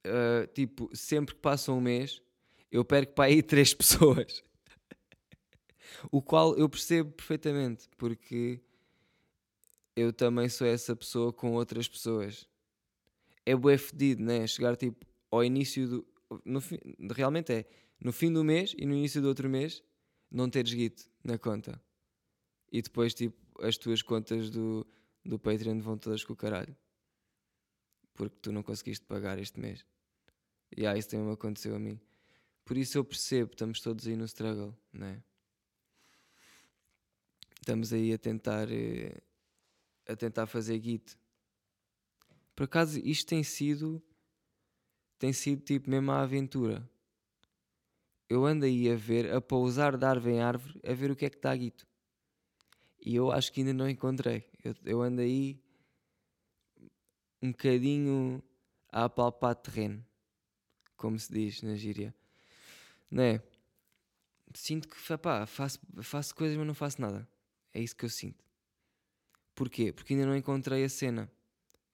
uh, 0.06 0.46
tipo, 0.52 0.94
sempre 0.94 1.34
que 1.34 1.40
passa 1.40 1.72
um 1.72 1.80
mês, 1.80 2.20
eu 2.70 2.84
perco 2.84 3.14
para 3.14 3.24
aí 3.26 3.42
três 3.42 3.74
pessoas. 3.74 4.42
o 6.10 6.22
qual 6.22 6.56
eu 6.56 6.68
percebo 6.68 7.10
perfeitamente, 7.12 7.88
porque 7.96 8.60
eu 9.96 10.12
também 10.12 10.48
sou 10.48 10.66
essa 10.66 10.94
pessoa 10.94 11.32
com 11.32 11.52
outras 11.54 11.88
pessoas. 11.88 12.48
É 13.44 13.56
bué 13.56 13.78
fedido, 13.78 14.22
né? 14.22 14.46
Chegar 14.46 14.76
tipo 14.76 15.06
ao 15.30 15.44
início 15.44 15.88
do 15.88 16.06
no 16.44 16.60
fim, 16.60 16.78
realmente 17.14 17.52
é 17.52 17.64
no 18.00 18.12
fim 18.12 18.32
do 18.32 18.44
mês 18.44 18.74
e 18.76 18.84
no 18.84 18.94
início 18.94 19.20
do 19.20 19.28
outro 19.28 19.48
mês 19.48 19.82
não 20.30 20.48
teres 20.48 20.72
guito 20.72 21.10
na 21.24 21.38
conta. 21.38 21.80
E 22.70 22.82
depois, 22.82 23.14
tipo, 23.14 23.36
as 23.64 23.78
tuas 23.78 24.02
contas 24.02 24.50
do, 24.50 24.86
do 25.24 25.38
Patreon 25.38 25.80
vão 25.80 25.96
todas 25.96 26.22
com 26.22 26.34
o 26.34 26.36
caralho. 26.36 26.76
Porque 28.12 28.36
tu 28.42 28.52
não 28.52 28.62
conseguiste 28.62 29.04
pagar 29.06 29.38
este 29.38 29.58
mês. 29.58 29.84
E 30.76 30.86
ah, 30.86 30.96
isso 30.96 31.08
também 31.08 31.26
me 31.26 31.32
aconteceu 31.32 31.74
a 31.74 31.78
mim. 31.78 31.98
Por 32.68 32.76
isso 32.76 32.98
eu 32.98 33.04
percebo, 33.04 33.52
estamos 33.52 33.80
todos 33.80 34.06
aí 34.06 34.14
no 34.14 34.26
struggle, 34.26 34.76
né? 34.92 35.22
Estamos 37.58 37.94
aí 37.94 38.12
a 38.12 38.18
tentar 38.18 38.70
eh, 38.70 39.22
a 40.06 40.14
tentar 40.14 40.46
fazer 40.46 40.78
guito. 40.78 41.18
Por 42.54 42.64
acaso 42.64 43.00
isto 43.02 43.26
tem 43.26 43.42
sido 43.42 44.02
tem 45.18 45.32
sido 45.32 45.62
tipo 45.62 45.88
mesmo 45.88 46.12
a 46.12 46.20
aventura. 46.20 46.86
Eu 48.28 48.44
ando 48.44 48.66
aí 48.66 48.90
a 48.90 48.96
ver, 48.96 49.32
a 49.32 49.40
pousar 49.40 49.96
de 49.96 50.04
árvore 50.04 50.34
em 50.34 50.42
árvore, 50.42 50.78
a 50.86 50.92
ver 50.92 51.10
o 51.10 51.16
que 51.16 51.24
é 51.24 51.30
que 51.30 51.36
está 51.36 51.56
guito. 51.56 51.86
E 53.00 53.16
eu 53.16 53.32
acho 53.32 53.50
que 53.50 53.60
ainda 53.60 53.72
não 53.72 53.88
encontrei. 53.88 54.46
Eu, 54.62 54.74
eu 54.84 55.00
ando 55.00 55.22
aí 55.22 55.58
um 57.40 57.50
bocadinho 57.50 58.42
a 58.92 59.04
apalpar 59.04 59.54
terreno, 59.54 60.04
como 60.98 61.18
se 61.18 61.32
diz 61.32 61.62
na 61.62 61.74
gíria. 61.74 62.14
Não 63.10 63.22
é? 63.22 63.42
Sinto 64.54 64.88
que 64.88 64.96
faço, 64.96 65.80
faço 66.02 66.34
coisas, 66.34 66.56
mas 66.56 66.66
não 66.66 66.74
faço 66.74 67.00
nada. 67.00 67.28
É 67.72 67.80
isso 67.80 67.96
que 67.96 68.04
eu 68.04 68.10
sinto. 68.10 68.44
Porquê? 69.54 69.92
Porque 69.92 70.14
ainda 70.14 70.26
não 70.26 70.36
encontrei 70.36 70.84
a 70.84 70.88
cena. 70.88 71.30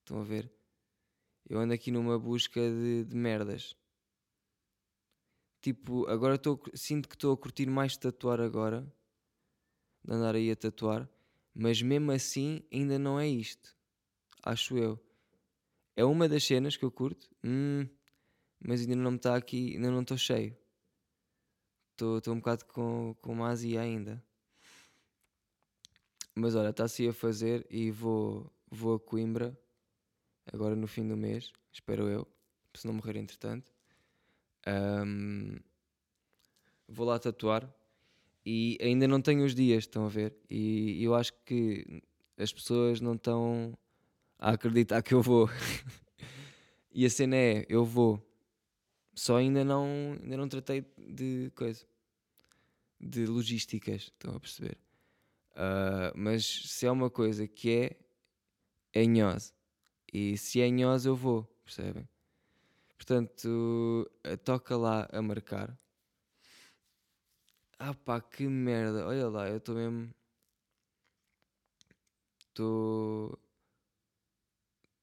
Estão 0.01 0.21
a 0.21 0.25
ver? 0.25 0.51
eu 1.49 1.59
ando 1.59 1.75
aqui 1.75 1.91
numa 1.91 2.19
busca 2.19 2.61
de, 2.61 3.05
de 3.05 3.17
merdas. 3.17 3.77
Tipo, 5.61 6.07
agora 6.09 6.39
tô, 6.39 6.61
sinto 6.75 7.09
que 7.09 7.15
estou 7.15 7.33
a 7.33 7.37
curtir 7.37 7.67
mais 7.67 7.97
tatuar 7.97 8.41
agora, 8.41 8.87
de 10.03 10.13
andar 10.13 10.35
aí 10.35 10.51
a 10.51 10.57
tatuar, 10.57 11.09
mas 11.55 11.81
mesmo 11.81 12.13
assim 12.13 12.63
ainda 12.73 12.99
não 12.99 13.19
é 13.19 13.27
isto. 13.27 13.75
Acho 14.43 14.77
eu. 14.77 15.01
É 15.97 16.05
uma 16.05 16.29
das 16.29 16.45
cenas 16.45 16.77
que 16.77 16.85
eu 16.85 16.91
curto, 16.91 17.31
hum, 17.43 17.89
mas 18.59 18.81
ainda 18.81 18.97
não 18.97 19.15
está 19.15 19.37
aqui, 19.37 19.75
ainda 19.75 19.91
não 19.91 20.03
estou 20.03 20.19
cheio. 20.19 20.57
Estou 21.95 22.35
um 22.35 22.39
bocado 22.39 22.65
com, 22.67 23.15
com 23.23 23.33
uma 23.33 23.49
azia 23.49 23.81
ainda. 23.81 24.23
Mas 26.35 26.57
olha, 26.57 26.71
está-se 26.71 27.07
a 27.07 27.13
fazer 27.13 27.65
e 27.71 27.91
vou, 27.91 28.51
vou 28.69 28.97
a 28.97 29.01
Coimbra 29.01 29.57
agora 30.53 30.75
no 30.75 30.87
fim 30.87 31.07
do 31.07 31.17
mês, 31.17 31.53
espero 31.73 32.09
eu, 32.09 32.27
se 32.75 32.87
não 32.87 32.95
morrer 32.95 33.17
entretanto. 33.17 33.73
Um, 34.67 35.57
vou 36.89 37.07
lá 37.07 37.19
tatuar 37.19 37.73
e 38.45 38.77
ainda 38.81 39.07
não 39.07 39.21
tenho 39.21 39.45
os 39.45 39.55
dias, 39.55 39.85
estão 39.85 40.07
a 40.07 40.09
ver? 40.09 40.37
E 40.51 41.03
eu 41.03 41.15
acho 41.15 41.33
que 41.45 42.03
as 42.37 42.53
pessoas 42.53 43.01
não 43.01 43.15
estão 43.15 43.77
a 44.39 44.51
acreditar 44.51 45.03
que 45.03 45.15
eu 45.15 45.23
vou. 45.23 45.49
e 46.93 47.07
a 47.07 47.11
cena 47.11 47.37
é, 47.37 47.65
eu 47.69 47.85
vou. 47.85 48.21
Só 49.15 49.37
ainda 49.37 49.65
não, 49.65 50.19
ainda 50.23 50.37
não 50.37 50.49
tratei 50.49 50.85
de 50.99 51.51
coisa. 51.55 51.87
De 53.01 53.27
logísticas, 53.27 54.03
estão 54.03 54.35
a 54.37 54.41
perceber? 54.41 54.79
Uh, 55.53 56.11
mas 56.17 56.45
se 56.45 56.87
é 56.87 56.91
uma 56.91 57.11
coisa 57.11 57.47
que 57.47 57.71
é, 57.71 57.97
é 58.93 59.07
nhosa. 59.07 59.53
E 60.13 60.37
se 60.39 60.61
é 60.61 60.69
nhosa, 60.69 61.09
eu 61.09 61.17
vou, 61.17 61.45
percebem? 61.65 62.09
Portanto, 62.97 64.11
eh, 64.25 64.37
toca 64.37 64.77
lá 64.77 65.09
a 65.13 65.21
marcar. 65.21 65.77
Ah 67.79 67.95
pá, 67.95 68.21
que 68.21 68.47
merda. 68.49 69.07
Olha 69.07 69.29
lá, 69.29 69.49
eu 69.49 69.59
estou 69.59 69.75
mesmo. 69.75 70.15
Estou. 72.39 73.39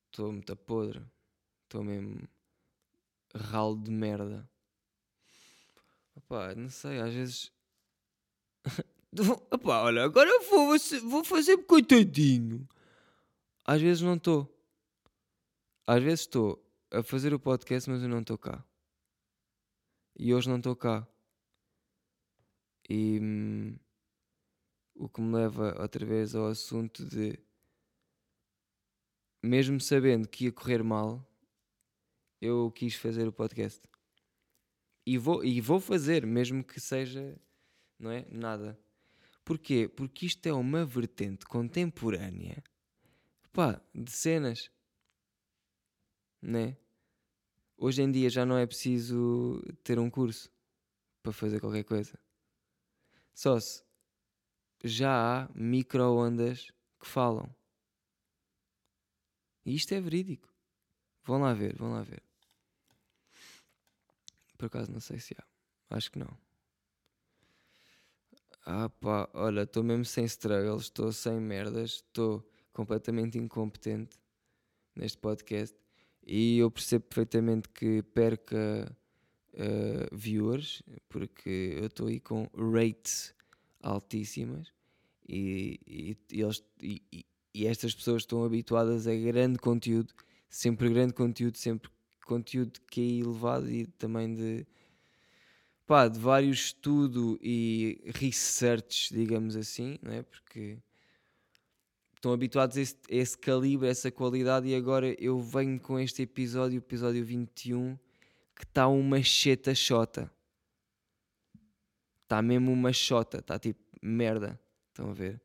Estou 0.07 0.31
muito 0.31 0.55
podre. 0.55 1.01
Estou 1.63 1.83
mesmo. 1.83 2.27
Ralo 3.35 3.77
de 3.77 3.91
merda. 3.91 4.49
Opá, 6.15 6.53
não 6.55 6.69
sei, 6.69 6.99
às 6.99 7.13
vezes. 7.13 7.51
Opá, 9.51 9.81
olha, 9.83 10.03
agora 10.03 10.29
eu 10.29 10.41
vou, 10.43 10.77
vou 11.09 11.23
fazer-me 11.23 11.63
coitadinho. 11.63 12.67
Às 13.65 13.81
vezes 13.81 14.01
não 14.01 14.15
estou. 14.15 14.47
Às 15.87 16.03
vezes 16.03 16.21
estou 16.21 16.63
a 16.91 17.01
fazer 17.01 17.33
o 17.33 17.39
podcast, 17.39 17.89
mas 17.89 18.01
eu 18.01 18.09
não 18.09 18.19
estou 18.19 18.37
cá. 18.37 18.63
E 20.17 20.33
hoje 20.33 20.49
não 20.49 20.57
estou 20.57 20.75
cá. 20.75 21.07
E 22.89 23.19
hum, 23.21 23.77
o 24.95 25.07
que 25.07 25.21
me 25.21 25.35
leva 25.35 25.81
outra 25.81 26.05
vez 26.05 26.35
ao 26.35 26.47
assunto 26.47 27.05
de, 27.05 27.39
mesmo 29.41 29.79
sabendo 29.79 30.27
que 30.27 30.45
ia 30.45 30.51
correr 30.51 30.83
mal, 30.83 31.25
eu 32.41 32.71
quis 32.71 32.95
fazer 32.95 33.27
o 33.27 33.31
podcast. 33.31 33.81
E 35.05 35.17
vou, 35.17 35.43
e 35.43 35.61
vou 35.61 35.79
fazer, 35.79 36.25
mesmo 36.25 36.63
que 36.63 36.79
seja, 36.79 37.39
não 37.97 38.11
é? 38.11 38.25
Nada. 38.29 38.79
Porquê? 39.45 39.87
Porque 39.87 40.25
isto 40.25 40.45
é 40.47 40.53
uma 40.53 40.85
vertente 40.85 41.45
contemporânea, 41.45 42.63
pá, 43.53 43.81
de 43.93 44.11
cenas 44.11 44.71
né? 46.41 46.75
Hoje 47.77 48.01
em 48.01 48.11
dia 48.11 48.29
já 48.29 48.45
não 48.45 48.57
é 48.57 48.65
preciso 48.65 49.61
ter 49.83 49.99
um 49.99 50.09
curso 50.09 50.51
para 51.21 51.31
fazer 51.31 51.59
qualquer 51.59 51.83
coisa. 51.83 52.17
Só 53.33 53.59
se 53.59 53.83
já 54.83 55.43
há 55.43 55.49
micro-ondas 55.53 56.71
que 56.99 57.07
falam. 57.07 57.53
E 59.65 59.75
isto 59.75 59.93
é 59.93 60.01
verídico. 60.01 60.51
Vão 61.23 61.39
lá 61.39 61.53
ver, 61.53 61.75
vão 61.75 61.91
lá 61.91 62.01
ver. 62.01 62.23
Por 64.61 64.67
acaso 64.67 64.91
não 64.91 64.99
sei 64.99 65.17
se 65.17 65.35
há. 65.39 65.43
Acho 65.89 66.11
que 66.11 66.19
não. 66.19 66.37
Ah 68.63 68.89
pá, 68.89 69.27
olha, 69.33 69.63
estou 69.63 69.83
mesmo 69.83 70.05
sem 70.05 70.23
struggles, 70.25 70.83
estou 70.83 71.11
sem 71.11 71.39
merdas, 71.39 71.93
estou 71.93 72.47
completamente 72.71 73.39
incompetente 73.39 74.19
neste 74.95 75.17
podcast 75.17 75.75
e 76.21 76.59
eu 76.59 76.69
percebo 76.69 77.05
perfeitamente 77.05 77.69
que 77.69 78.03
perca 78.03 78.95
uh, 79.55 80.15
viewers 80.15 80.83
porque 81.09 81.77
eu 81.79 81.87
estou 81.87 82.05
aí 82.05 82.19
com 82.19 82.47
rates 82.55 83.33
altíssimas 83.81 84.71
e, 85.27 85.79
e, 85.87 86.17
e 86.31 86.41
eles, 86.41 86.63
e, 86.79 87.25
e 87.51 87.65
estas 87.65 87.95
pessoas 87.95 88.21
estão 88.21 88.43
habituadas 88.43 89.07
a 89.07 89.15
grande 89.15 89.57
conteúdo, 89.57 90.13
sempre 90.47 90.87
grande 90.87 91.13
conteúdo, 91.13 91.57
sempre 91.57 91.89
conteúdo 92.25 92.79
que 92.89 93.01
é 93.01 93.23
elevado 93.23 93.69
e 93.69 93.85
também 93.85 94.33
de, 94.33 94.65
pá, 95.85 96.07
de 96.07 96.19
vários 96.19 96.65
estudo 96.65 97.39
e 97.41 98.01
research, 98.15 99.13
digamos 99.13 99.55
assim, 99.55 99.97
não 100.01 100.13
é? 100.13 100.23
porque 100.23 100.77
estão 102.15 102.33
habituados 102.33 102.77
a 102.77 102.81
esse, 102.81 102.95
a 103.09 103.15
esse 103.15 103.37
calibre, 103.37 103.87
a 103.87 103.91
essa 103.91 104.11
qualidade, 104.11 104.67
e 104.67 104.75
agora 104.75 105.15
eu 105.19 105.39
venho 105.39 105.79
com 105.79 105.99
este 105.99 106.21
episódio, 106.21 106.77
episódio 106.77 107.25
21, 107.25 107.97
que 108.55 108.63
está 108.63 108.87
uma 108.87 109.23
cheta 109.23 109.73
chota. 109.73 110.31
Está 112.23 112.41
mesmo 112.41 112.71
uma 112.71 112.93
chota, 112.93 113.39
está 113.39 113.57
tipo 113.57 113.83
merda. 114.01 114.59
Estão 114.89 115.09
a 115.09 115.13
ver? 115.13 115.41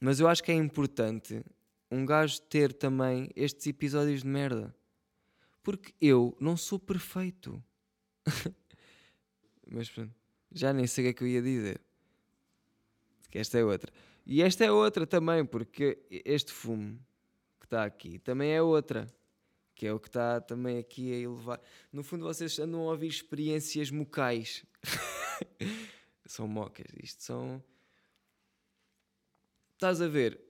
Mas 0.00 0.20
eu 0.20 0.28
acho 0.28 0.42
que 0.42 0.52
é 0.52 0.54
importante 0.54 1.42
um 1.90 2.04
gajo 2.04 2.40
ter 2.42 2.72
também 2.72 3.30
estes 3.34 3.66
episódios 3.66 4.22
de 4.22 4.28
merda. 4.28 4.74
Porque 5.62 5.94
eu 6.00 6.36
não 6.40 6.56
sou 6.56 6.78
perfeito. 6.78 7.62
Mas 9.70 9.90
pronto, 9.90 10.14
já 10.50 10.72
nem 10.72 10.86
sei 10.86 11.04
o 11.04 11.06
que 11.06 11.10
é 11.10 11.12
que 11.14 11.24
eu 11.24 11.28
ia 11.28 11.42
dizer. 11.42 11.80
Que 13.30 13.38
esta 13.38 13.58
é 13.58 13.64
outra. 13.64 13.92
E 14.24 14.42
esta 14.42 14.64
é 14.64 14.70
outra 14.70 15.06
também, 15.06 15.44
porque 15.44 15.98
este 16.10 16.52
fumo 16.52 16.98
que 17.60 17.66
está 17.66 17.84
aqui 17.84 18.18
também 18.18 18.52
é 18.52 18.62
outra. 18.62 19.06
Que 19.74 19.86
é 19.86 19.92
o 19.92 20.00
que 20.00 20.08
está 20.08 20.40
também 20.40 20.78
aqui 20.78 21.12
a 21.12 21.16
elevar. 21.16 21.60
No 21.92 22.02
fundo, 22.02 22.24
vocês 22.24 22.58
andam 22.58 22.80
a 22.88 22.92
ouvir 22.92 23.08
experiências 23.08 23.90
mocais. 23.90 24.64
são 26.26 26.48
mocas. 26.48 26.86
Isto 27.02 27.22
são 27.22 27.62
Estás 29.78 30.02
a 30.02 30.08
ver? 30.08 30.40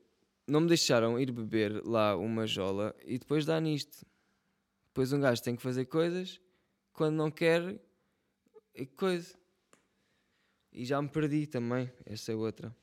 Não 0.47 0.63
me 0.63 0.69
deixaram 0.69 1.21
ir 1.21 1.31
beber 1.31 1.85
lá 1.85 2.17
uma 2.17 2.47
jola 2.47 2.97
e 3.05 3.19
depois 3.19 3.45
dá 3.45 3.61
nisto. 3.61 4.07
Depois 4.99 5.13
um 5.13 5.21
gajo 5.21 5.41
tem 5.41 5.55
que 5.55 5.63
fazer 5.63 5.85
coisas 5.85 6.41
quando 6.93 7.15
não 7.15 7.31
quer 7.31 7.81
e 8.75 8.85
coisa. 8.85 9.33
E 10.73 10.85
já 10.85 11.01
me 11.01 11.09
perdi 11.09 11.47
também. 11.47 11.89
Essa 12.05 12.33
é 12.33 12.35
outra. 12.35 12.77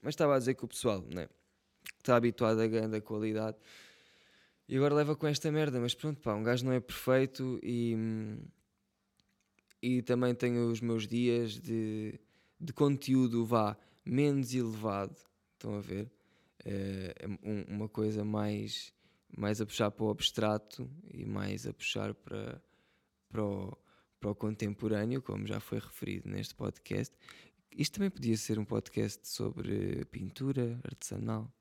Mas 0.00 0.14
estava 0.14 0.34
a 0.34 0.38
dizer 0.38 0.54
que 0.54 0.64
o 0.64 0.68
pessoal, 0.68 1.04
né? 1.12 1.28
Está 1.98 2.16
habituado 2.16 2.58
a 2.62 2.66
grande 2.66 3.02
qualidade. 3.02 3.58
E 4.66 4.78
agora 4.78 4.94
leva 4.94 5.14
com 5.14 5.26
esta 5.26 5.52
merda. 5.52 5.78
Mas 5.78 5.94
pronto, 5.94 6.22
pá, 6.22 6.32
um 6.32 6.42
gajo 6.42 6.64
não 6.64 6.72
é 6.72 6.80
perfeito 6.80 7.60
e. 7.62 7.94
E 9.82 10.00
também 10.00 10.34
tenho 10.34 10.70
os 10.70 10.80
meus 10.80 11.06
dias 11.06 11.60
de, 11.60 12.18
de 12.58 12.72
conteúdo, 12.72 13.44
vá 13.44 13.76
menos 14.06 14.54
elevado, 14.54 15.20
estão 15.52 15.74
a 15.74 15.80
ver? 15.82 16.10
Eh, 16.64 17.14
é 17.20 17.26
uma 17.70 17.90
coisa 17.90 18.24
mais, 18.24 18.95
mais 19.36 19.60
a 19.60 19.66
puxar 19.66 19.90
para 19.90 20.04
o 20.04 20.10
abstrato 20.10 20.90
e 21.12 21.24
mais 21.24 21.66
a 21.66 21.72
puxar 21.72 22.14
para, 22.14 22.60
para, 23.28 23.44
o, 23.44 23.78
para 24.18 24.30
o 24.30 24.34
contemporâneo, 24.34 25.22
como 25.22 25.46
já 25.46 25.60
foi 25.60 25.78
referido 25.78 26.28
neste 26.28 26.54
podcast. 26.54 27.14
Isto 27.70 27.94
também 27.94 28.10
podia 28.10 28.36
ser 28.36 28.58
um 28.58 28.64
podcast 28.64 29.28
sobre 29.28 30.04
pintura 30.06 30.80
artesanal. 30.82 31.52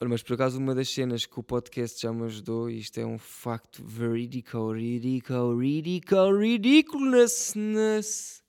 Ora, 0.00 0.08
mas 0.08 0.22
por 0.22 0.34
acaso 0.34 0.58
uma 0.58 0.74
das 0.74 0.88
cenas 0.88 1.24
que 1.24 1.38
o 1.38 1.44
podcast 1.44 2.02
já 2.02 2.12
me 2.12 2.24
ajudou, 2.24 2.68
e 2.68 2.80
isto 2.80 2.98
é 2.98 3.06
um 3.06 3.18
facto 3.18 3.84
verídico, 3.84 4.72
ridículo, 4.72 5.60
ridículo, 5.60 6.36
ridiculousness 6.36 8.42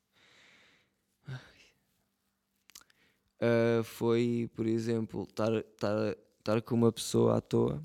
uh, 3.44 3.84
foi, 3.84 4.50
por 4.56 4.66
exemplo, 4.66 5.28
estar 5.30 5.52
com 6.66 6.76
uma 6.76 6.92
pessoa 6.92 7.38
à 7.38 7.42
toa 7.42 7.84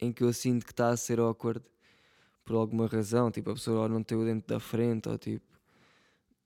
em 0.00 0.12
que 0.12 0.22
eu 0.22 0.32
sinto 0.32 0.66
que 0.66 0.72
está 0.72 0.90
a 0.90 0.96
ser 0.96 1.20
awkward 1.20 1.64
por 2.44 2.56
alguma 2.56 2.86
razão, 2.86 3.30
tipo 3.30 3.50
a 3.50 3.54
pessoa 3.54 3.88
não 3.88 4.02
tem 4.02 4.18
o 4.18 4.24
dente 4.24 4.46
da 4.48 4.58
frente, 4.58 5.08
ou 5.08 5.16
tipo, 5.16 5.46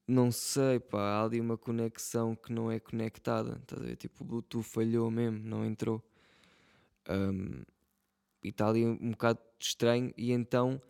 não 0.06 0.30
sei, 0.30 0.78
pá, 0.78 1.00
há 1.00 1.24
ali 1.24 1.40
uma 1.40 1.56
conexão 1.56 2.36
que 2.36 2.52
não 2.52 2.70
é 2.70 2.78
conectada, 2.78 3.58
estás 3.62 3.82
a 3.82 3.84
ver? 3.86 3.96
Tipo, 3.96 4.22
o 4.22 4.26
Bluetooth 4.26 4.62
falhou 4.62 5.10
mesmo, 5.10 5.40
não 5.42 5.64
entrou. 5.64 6.02
Um, 7.08 7.62
e 8.44 8.50
está 8.50 8.68
ali 8.68 8.84
um 8.84 9.10
bocado 9.10 9.40
estranho, 9.58 10.12
e 10.16 10.32
então 10.32 10.80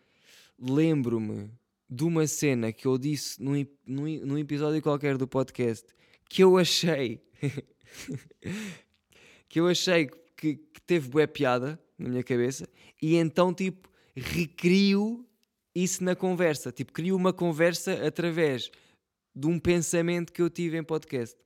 lembro-me 0.58 1.50
de 1.88 2.04
uma 2.04 2.26
cena 2.26 2.72
que 2.72 2.86
eu 2.86 2.98
disse 2.98 3.40
num, 3.42 3.64
num, 3.86 4.26
num 4.26 4.38
episódio 4.38 4.82
qualquer 4.82 5.16
do 5.16 5.28
podcast 5.28 5.86
que 6.28 6.42
eu 6.42 6.58
achei 6.58 7.22
que 9.48 9.60
eu 9.60 9.68
achei 9.68 10.06
que, 10.36 10.56
que 10.56 10.80
teve 10.80 11.08
boa 11.08 11.26
piada 11.26 11.80
na 11.98 12.08
minha 12.08 12.22
cabeça 12.22 12.68
e 13.00 13.16
então 13.16 13.52
tipo 13.52 13.88
recrio 14.14 15.26
isso 15.74 16.02
na 16.02 16.16
conversa, 16.16 16.72
tipo 16.72 16.92
crio 16.92 17.14
uma 17.14 17.32
conversa 17.32 18.06
através 18.06 18.70
de 19.34 19.46
um 19.46 19.58
pensamento 19.58 20.32
que 20.32 20.40
eu 20.40 20.48
tive 20.48 20.78
em 20.78 20.82
podcast. 20.82 21.38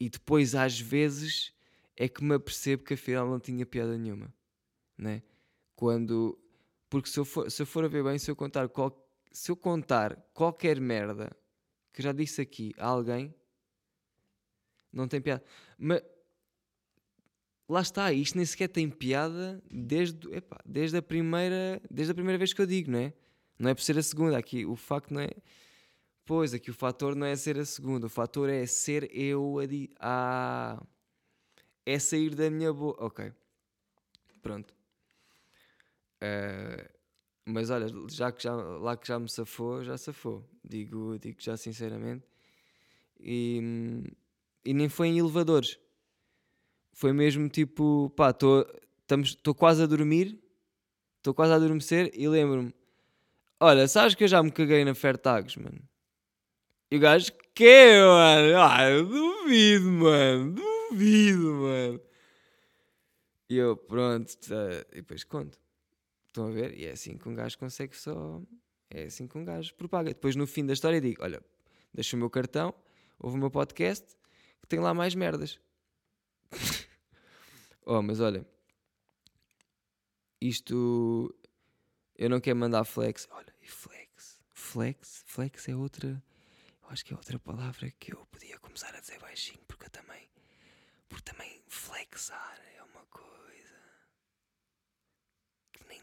E 0.00 0.08
depois 0.08 0.54
às 0.54 0.80
vezes 0.80 1.52
é 1.96 2.08
que 2.08 2.24
me 2.24 2.34
apercebo 2.34 2.84
que 2.84 2.94
afinal 2.94 3.28
não 3.28 3.38
tinha 3.38 3.66
piada 3.66 3.98
nenhuma, 3.98 4.34
né? 4.96 5.22
Quando 5.76 6.38
porque 6.92 7.08
se 7.08 7.18
eu 7.18 7.24
for, 7.24 7.50
se 7.50 7.62
eu 7.62 7.66
for 7.66 7.84
a 7.86 7.88
ver 7.88 8.04
bem, 8.04 8.18
se 8.18 8.30
eu 8.30 8.36
contar 8.36 8.68
qual, 8.68 8.94
se 9.30 9.50
eu 9.50 9.56
contar 9.56 10.14
qualquer 10.34 10.78
merda 10.78 11.34
que 11.90 12.02
já 12.02 12.12
disse 12.12 12.42
aqui 12.42 12.74
a 12.76 12.86
alguém, 12.86 13.34
não 14.92 15.08
tem 15.08 15.20
piada. 15.20 15.42
Mas 15.78 16.02
lá 17.68 17.80
está, 17.80 18.12
isto 18.12 18.36
nem 18.36 18.44
sequer 18.44 18.68
tem 18.68 18.90
piada 18.90 19.62
desde, 19.70 20.32
epá, 20.34 20.60
desde, 20.64 20.96
a 20.96 21.02
primeira, 21.02 21.80
desde 21.90 22.12
a 22.12 22.14
primeira 22.14 22.38
vez 22.38 22.52
que 22.52 22.60
eu 22.60 22.66
digo, 22.66 22.90
não 22.90 22.98
é? 22.98 23.12
Não 23.58 23.70
é 23.70 23.74
por 23.74 23.82
ser 23.82 23.96
a 23.98 24.02
segunda, 24.02 24.36
aqui 24.36 24.66
o 24.66 24.76
facto 24.76 25.12
não 25.12 25.20
é. 25.20 25.30
Pois, 26.24 26.54
aqui 26.54 26.70
o 26.70 26.74
fator 26.74 27.14
não 27.14 27.26
é 27.26 27.34
ser 27.34 27.58
a 27.58 27.64
segunda, 27.64 28.06
o 28.06 28.10
fator 28.10 28.48
é 28.48 28.66
ser 28.66 29.10
eu 29.16 29.58
a 29.58 29.66
di... 29.66 29.90
É 31.84 31.98
sair 31.98 32.34
da 32.34 32.48
minha 32.48 32.72
boca. 32.72 33.04
Ok, 33.04 33.32
pronto. 34.40 34.72
Uh, 36.22 36.88
mas 37.44 37.70
olha, 37.70 37.86
já 38.08 38.30
que 38.30 38.42
já, 38.42 38.54
lá 38.54 38.96
que 38.96 39.08
já 39.08 39.18
me 39.18 39.28
safou, 39.28 39.82
já 39.82 39.98
safou. 39.98 40.48
Digo, 40.64 41.18
digo 41.18 41.40
já 41.40 41.56
sinceramente. 41.56 42.24
E, 43.18 44.04
e 44.64 44.72
nem 44.72 44.88
foi 44.88 45.08
em 45.08 45.18
elevadores. 45.18 45.78
Foi 46.92 47.12
mesmo 47.12 47.48
tipo, 47.48 48.10
pá, 48.16 48.30
estou 48.30 49.54
quase 49.54 49.82
a 49.82 49.86
dormir, 49.86 50.38
estou 51.18 51.34
quase 51.34 51.52
a 51.52 51.56
adormecer 51.56 52.10
e 52.14 52.28
lembro-me: 52.28 52.74
olha, 53.58 53.88
sabes 53.88 54.14
que 54.14 54.24
eu 54.24 54.28
já 54.28 54.42
me 54.42 54.50
caguei 54.50 54.84
na 54.84 54.94
Fertagos, 54.94 55.56
mano? 55.56 55.80
E 56.90 56.96
o 56.96 57.00
gajo, 57.00 57.32
que, 57.54 57.98
mano? 58.00 58.58
Ah, 58.58 58.90
eu 58.90 59.06
duvido, 59.06 59.90
mano, 59.90 60.54
duvido, 60.54 61.54
mano. 61.54 62.00
E 63.48 63.56
eu, 63.56 63.76
pronto, 63.76 64.36
tá, 64.38 64.86
e 64.92 64.96
depois 64.96 65.24
conto. 65.24 65.58
Estão 66.28 66.48
a 66.48 66.50
ver? 66.50 66.78
E 66.78 66.86
é 66.86 66.92
assim 66.92 67.16
que 67.16 67.28
um 67.28 67.34
gajo 67.34 67.58
consegue 67.58 67.96
só. 67.96 68.40
É 68.90 69.04
assim 69.04 69.26
que 69.26 69.36
um 69.36 69.44
gajo 69.44 69.74
propaga. 69.74 70.08
Depois 70.10 70.36
no 70.36 70.46
fim 70.46 70.64
da 70.66 70.74
história 70.74 71.00
digo: 71.00 71.22
olha, 71.22 71.42
deixa 71.92 72.16
o 72.16 72.18
meu 72.18 72.28
cartão, 72.28 72.74
ouve 73.18 73.36
o 73.36 73.40
meu 73.40 73.50
podcast, 73.50 74.16
que 74.62 74.68
tem 74.68 74.80
lá 74.80 74.94
mais 74.94 75.14
merdas. 75.14 75.60
oh, 77.84 78.00
mas 78.00 78.20
olha, 78.20 78.46
isto. 80.40 81.34
Eu 82.16 82.30
não 82.30 82.40
quero 82.40 82.56
mandar 82.56 82.84
flex. 82.84 83.28
Olha, 83.30 83.54
e 83.60 83.68
flex? 83.68 84.38
Flex? 84.52 85.24
Flex 85.26 85.68
é 85.68 85.76
outra. 85.76 86.22
Eu 86.82 86.88
acho 86.88 87.04
que 87.04 87.12
é 87.12 87.16
outra 87.16 87.38
palavra 87.38 87.90
que 87.98 88.14
eu 88.14 88.24
podia 88.26 88.58
começar 88.58 88.94
a 88.94 89.00
dizer 89.00 89.18
baixinho, 89.18 89.62
porque 89.66 89.86
eu 89.86 89.90
também. 89.90 90.30
Porque 91.08 91.30
também 91.30 91.62
flexar 91.66 92.58
é 92.76 92.82
uma 92.82 93.04
coisa 93.06 93.42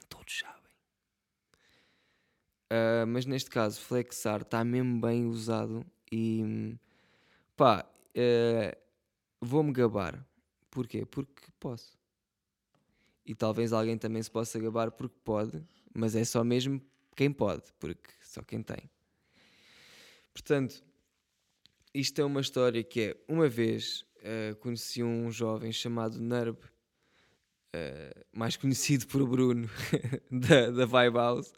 todos 0.10 0.39
sabem. 0.39 0.72
Uh, 2.72 3.08
mas 3.08 3.26
neste 3.26 3.50
caso, 3.50 3.80
flexar 3.82 4.41
está 4.41 4.63
mesmo 4.63 5.00
bem 5.00 5.26
usado 5.26 5.86
e 6.12 6.78
pá, 7.56 7.86
uh, 8.15 8.78
vou-me 9.41 9.72
gabar. 9.72 10.26
Porquê? 10.69 11.06
Porque 11.06 11.43
posso. 11.60 11.98
E 13.26 13.36
talvez 13.36 13.74
alguém 13.74 13.98
também 13.98 14.22
se 14.22 14.32
possa 14.32 14.60
gabar 14.60 14.91
porque 14.91 15.17
pode, 15.24 15.63
mas 15.93 16.15
é 16.15 16.24
só 16.24 16.43
mesmo 16.43 16.82
quem 17.15 17.32
pode, 17.32 17.63
porque 17.80 18.10
só 18.22 18.41
quem 18.41 18.63
tem. 18.63 18.89
Portanto, 20.34 20.84
isto 21.93 22.22
é 22.22 22.26
uma 22.26 22.41
história 22.41 22.84
que 22.84 23.02
é, 23.02 23.17
uma 23.28 23.50
vez 23.50 24.06
uh, 24.17 24.56
conheci 24.58 25.04
um 25.04 25.32
jovem 25.32 25.72
chamado 25.72 26.19
Nerb, 26.19 26.58
uh, 26.58 28.26
mais 28.32 28.56
conhecido 28.56 29.06
por 29.08 29.28
Bruno, 29.28 29.69
da, 30.32 30.72
da 30.72 30.86
Vibe 30.86 31.17
House. 31.17 31.52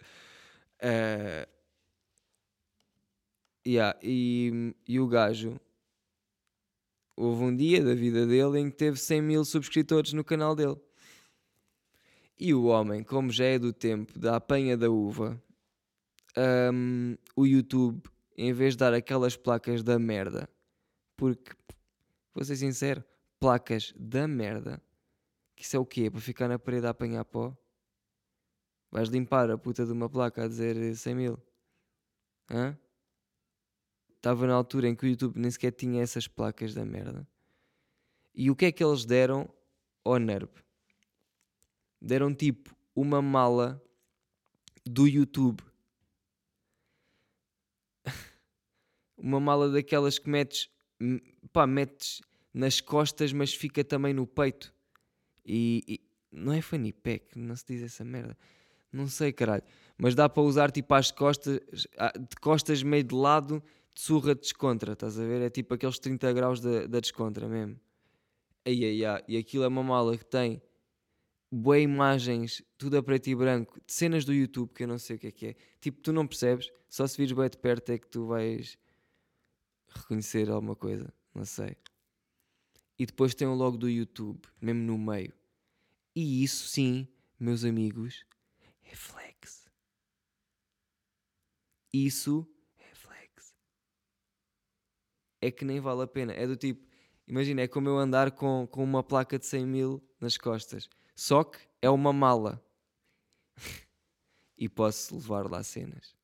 Uh, 0.82 1.48
yeah, 3.66 3.98
e, 4.02 4.74
e 4.88 5.00
o 5.00 5.08
gajo 5.08 5.60
houve 7.21 7.43
um 7.43 7.55
dia 7.55 7.84
da 7.84 7.93
vida 7.93 8.25
dele 8.25 8.60
em 8.60 8.69
que 8.69 8.75
teve 8.75 8.97
100 8.97 9.21
mil 9.21 9.45
subscritores 9.45 10.13
no 10.13 10.23
canal 10.23 10.55
dele. 10.55 10.77
E 12.39 12.53
o 12.53 12.65
homem, 12.65 13.03
como 13.03 13.31
já 13.31 13.45
é 13.45 13.60
do 13.60 13.71
tempo 13.71 14.17
da 14.17 14.38
apanha 14.38 14.75
da 14.75 14.89
uva, 14.89 15.41
um, 16.73 17.15
o 17.36 17.45
YouTube, 17.45 18.01
em 18.36 18.51
vez 18.51 18.73
de 18.73 18.79
dar 18.79 18.93
aquelas 18.93 19.38
placas 19.38 19.84
da 19.84 19.99
merda, 19.99 20.49
porque, 21.15 21.51
vou 22.34 22.43
ser 22.43 22.55
sincero, 22.55 23.03
placas 23.39 23.93
da 23.95 24.27
merda, 24.27 24.81
que 25.55 25.63
isso 25.63 25.75
é 25.75 25.79
o 25.79 25.86
quê? 25.86 26.10
Para 26.10 26.19
ficar 26.19 26.47
na 26.47 26.57
parede 26.57 26.88
a 26.88 26.89
apanhar 26.89 27.23
pó? 27.25 27.55
Vais 28.89 29.10
limpar 29.10 29.51
a 29.51 29.57
puta 29.57 29.86
de 29.86 29.91
uma 29.91 30.10
placa 30.10 30.43
a 30.43 30.47
dizer 30.47 30.95
100 30.95 31.15
mil? 31.15 31.39
Hã? 32.49 32.75
Estava 34.21 34.45
na 34.45 34.53
altura 34.53 34.88
em 34.88 34.95
que 34.95 35.05
o 35.05 35.10
YouTube 35.10 35.39
nem 35.39 35.49
sequer 35.49 35.71
tinha 35.71 36.01
essas 36.01 36.27
placas 36.27 36.73
da 36.73 36.86
merda. 36.86 37.27
E 38.36 38.51
o 38.51 38.55
que 38.55 38.65
é 38.65 38.71
que 38.71 38.84
eles 38.84 39.03
deram 39.03 39.49
ao 40.05 40.17
NERB? 40.17 40.51
deram 42.01 42.34
tipo 42.34 42.75
uma 42.95 43.21
mala 43.21 43.81
do 44.86 45.07
YouTube. 45.07 45.62
uma 49.15 49.39
mala 49.39 49.69
daquelas 49.69 50.17
que 50.17 50.27
metes, 50.29 50.69
pá, 51.53 51.67
metes 51.67 52.21
nas 52.53 52.81
costas, 52.81 53.31
mas 53.31 53.53
fica 53.53 53.84
também 53.84 54.13
no 54.13 54.25
peito. 54.25 54.73
E, 55.45 55.84
e 55.88 56.01
não 56.31 56.51
é 56.51 56.62
funny 56.62 56.91
pack, 56.91 57.38
não 57.38 57.55
se 57.55 57.65
diz 57.67 57.84
essa 57.84 58.03
merda. 58.03 58.36
Não 58.91 59.07
sei, 59.07 59.31
caralho. 59.31 59.63
Mas 59.97 60.15
dá 60.15 60.27
para 60.27 60.43
usar 60.43 60.71
tipo 60.71 60.93
às 60.93 61.12
costas, 61.12 61.62
de 61.62 62.36
costas 62.41 62.84
meio 62.84 63.03
de 63.03 63.15
lado, 63.15 63.63
de 63.93 64.01
surra 64.01 64.36
de 64.36 64.41
descontra, 64.41 64.93
estás 64.93 65.19
a 65.19 65.25
ver? 65.25 65.41
É 65.41 65.49
tipo 65.49 65.73
aqueles 65.73 65.99
30 65.99 66.32
graus 66.34 66.60
da, 66.60 66.88
da 66.88 66.99
descontra 66.99 67.47
mesmo. 67.47 67.80
Ai, 68.65 68.84
ai, 68.84 69.06
ai. 69.06 69.23
E 69.27 69.38
aquilo 69.38 69.63
é 69.63 69.67
uma 69.67 69.84
mala 69.84 70.17
que 70.17 70.25
tem 70.25 70.62
boas 71.51 71.82
imagens, 71.82 72.63
tudo 72.77 72.97
a 72.97 73.04
preto 73.04 73.27
e 73.27 73.36
branco, 73.36 73.80
de 73.86 73.93
cenas 73.93 74.23
do 74.23 74.34
YouTube 74.34 74.71
que 74.73 74.84
eu 74.84 74.88
não 74.88 74.97
sei 74.97 75.17
o 75.17 75.19
que 75.19 75.27
é 75.27 75.32
que 75.32 75.47
é. 75.47 75.56
Tipo, 75.82 76.01
tu 76.01 76.13
não 76.13 76.25
percebes, 76.25 76.71
só 76.89 77.06
se 77.06 77.17
vires 77.17 77.34
bem 77.34 77.49
de 77.49 77.58
perto 77.58 77.91
é 77.91 77.97
que 77.97 78.08
tu 78.08 78.25
vais 78.27 78.77
reconhecer 79.89 80.49
alguma 80.49 80.75
coisa, 80.75 81.13
não 81.34 81.43
sei. 81.43 81.75
E 82.97 83.06
depois 83.06 83.36
tem 83.36 83.47
o 83.47 83.54
logo 83.54 83.77
do 83.77 83.89
YouTube, 83.89 84.39
mesmo 84.62 84.82
no 84.84 84.97
meio. 84.97 85.34
E 86.15 86.43
isso 86.43 86.67
sim, 86.67 87.08
meus 87.39 87.65
amigos, 87.65 88.25
é 88.84 88.95
flex. 88.95 89.69
Isso. 91.93 92.47
É 95.41 95.51
que 95.51 95.65
nem 95.65 95.80
vale 95.80 96.04
a 96.04 96.08
pena. 96.08 96.34
É 96.34 96.47
do 96.47 96.56
tipo, 96.56 96.88
imagina, 97.27 97.62
é 97.62 97.67
como 97.67 97.89
eu 97.89 97.97
andar 97.97 98.32
com, 98.32 98.67
com 98.69 98.84
uma 98.84 99.04
placa 99.04 99.38
de 99.39 99.45
100 99.45 99.65
mil 99.65 100.04
nas 100.19 100.38
costas 100.38 100.88
só 101.21 101.43
que 101.43 101.60
é 101.80 101.89
uma 101.89 102.12
mala. 102.12 102.60
e 104.58 104.67
posso 104.67 105.13
levar 105.15 105.47
lá 105.47 105.62
cenas. 105.62 106.15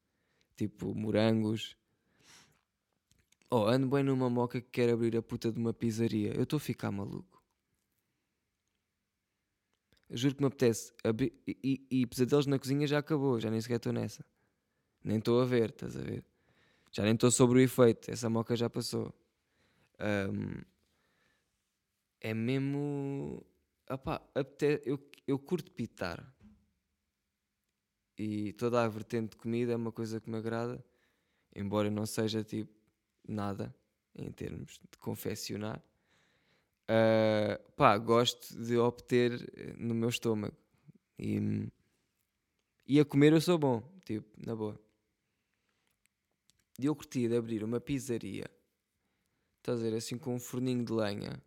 Tipo 0.56 0.95
morangos. 0.95 1.77
Oh, 3.49 3.65
ando 3.65 3.88
bem 3.88 4.03
numa 4.03 4.27
moca 4.27 4.60
que 4.60 4.69
quer 4.71 4.89
abrir 4.89 5.15
a 5.15 5.21
puta 5.21 5.51
de 5.51 5.60
uma 5.60 5.71
pizzaria. 5.71 6.34
Eu 6.34 6.43
estou 6.43 6.58
a 6.58 6.60
ficar 6.60 6.91
maluco. 6.91 7.43
Juro 10.10 10.34
que 10.34 10.41
me 10.41 10.47
apetece. 10.47 10.93
E, 11.45 11.58
e, 11.63 12.01
e 12.01 12.08
pesadelos 12.08 12.47
na 12.47 12.58
cozinha 12.58 12.88
já 12.88 12.97
acabou. 12.97 13.39
Já 13.39 13.51
nem 13.51 13.62
sequer 13.62 13.75
estou 13.75 13.93
nessa. 13.93 14.25
Nem 15.03 15.19
estou 15.19 15.39
a 15.39 15.45
ver, 15.45 15.69
estás 15.69 15.95
a 15.95 16.01
ver? 16.01 16.25
Já 16.97 17.03
nem 17.03 17.13
estou 17.13 17.29
sobre 17.29 17.60
o 17.60 17.62
efeito. 17.62 18.10
Essa 18.10 18.27
moca 18.27 18.55
já 18.55 18.67
passou. 18.67 19.13
Um, 19.99 20.63
é 22.19 22.33
mesmo 22.33 23.45
opá, 23.88 24.19
até, 24.33 24.81
eu, 24.83 24.99
eu 25.27 25.38
curto 25.38 25.71
pitar. 25.71 26.27
E 28.17 28.51
toda 28.53 28.83
a 28.83 28.88
vertente 28.88 29.29
de 29.29 29.36
comida 29.36 29.73
é 29.73 29.75
uma 29.75 29.91
coisa 29.91 30.19
que 30.19 30.27
me 30.27 30.38
agrada, 30.38 30.83
embora 31.55 31.91
não 31.91 32.07
seja 32.07 32.43
tipo 32.43 32.73
nada 33.27 33.75
em 34.15 34.31
termos 34.31 34.79
de 34.91 34.97
confeccionar. 34.97 35.79
Uh, 36.89 37.71
pá, 37.73 37.95
gosto 37.99 38.60
de 38.60 38.75
obter 38.75 39.47
eh, 39.55 39.75
no 39.77 39.93
meu 39.93 40.10
estômago. 40.10 40.57
E, 41.19 41.69
e 42.88 42.99
a 42.99 43.05
comer 43.05 43.33
eu 43.33 43.41
sou 43.41 43.60
bom, 43.60 43.83
tipo, 44.03 44.27
na 44.43 44.55
boa. 44.55 44.87
E 46.80 46.86
eu 46.86 46.96
curti 46.96 47.28
de 47.28 47.36
abrir 47.36 47.63
uma 47.63 47.82
pizzaria, 47.82 48.46
estás 49.58 49.80
a 49.80 49.82
ver, 49.82 49.96
assim 49.96 50.16
com 50.16 50.36
um 50.36 50.40
forninho 50.40 50.86
de 50.86 50.94
lenha, 50.94 51.42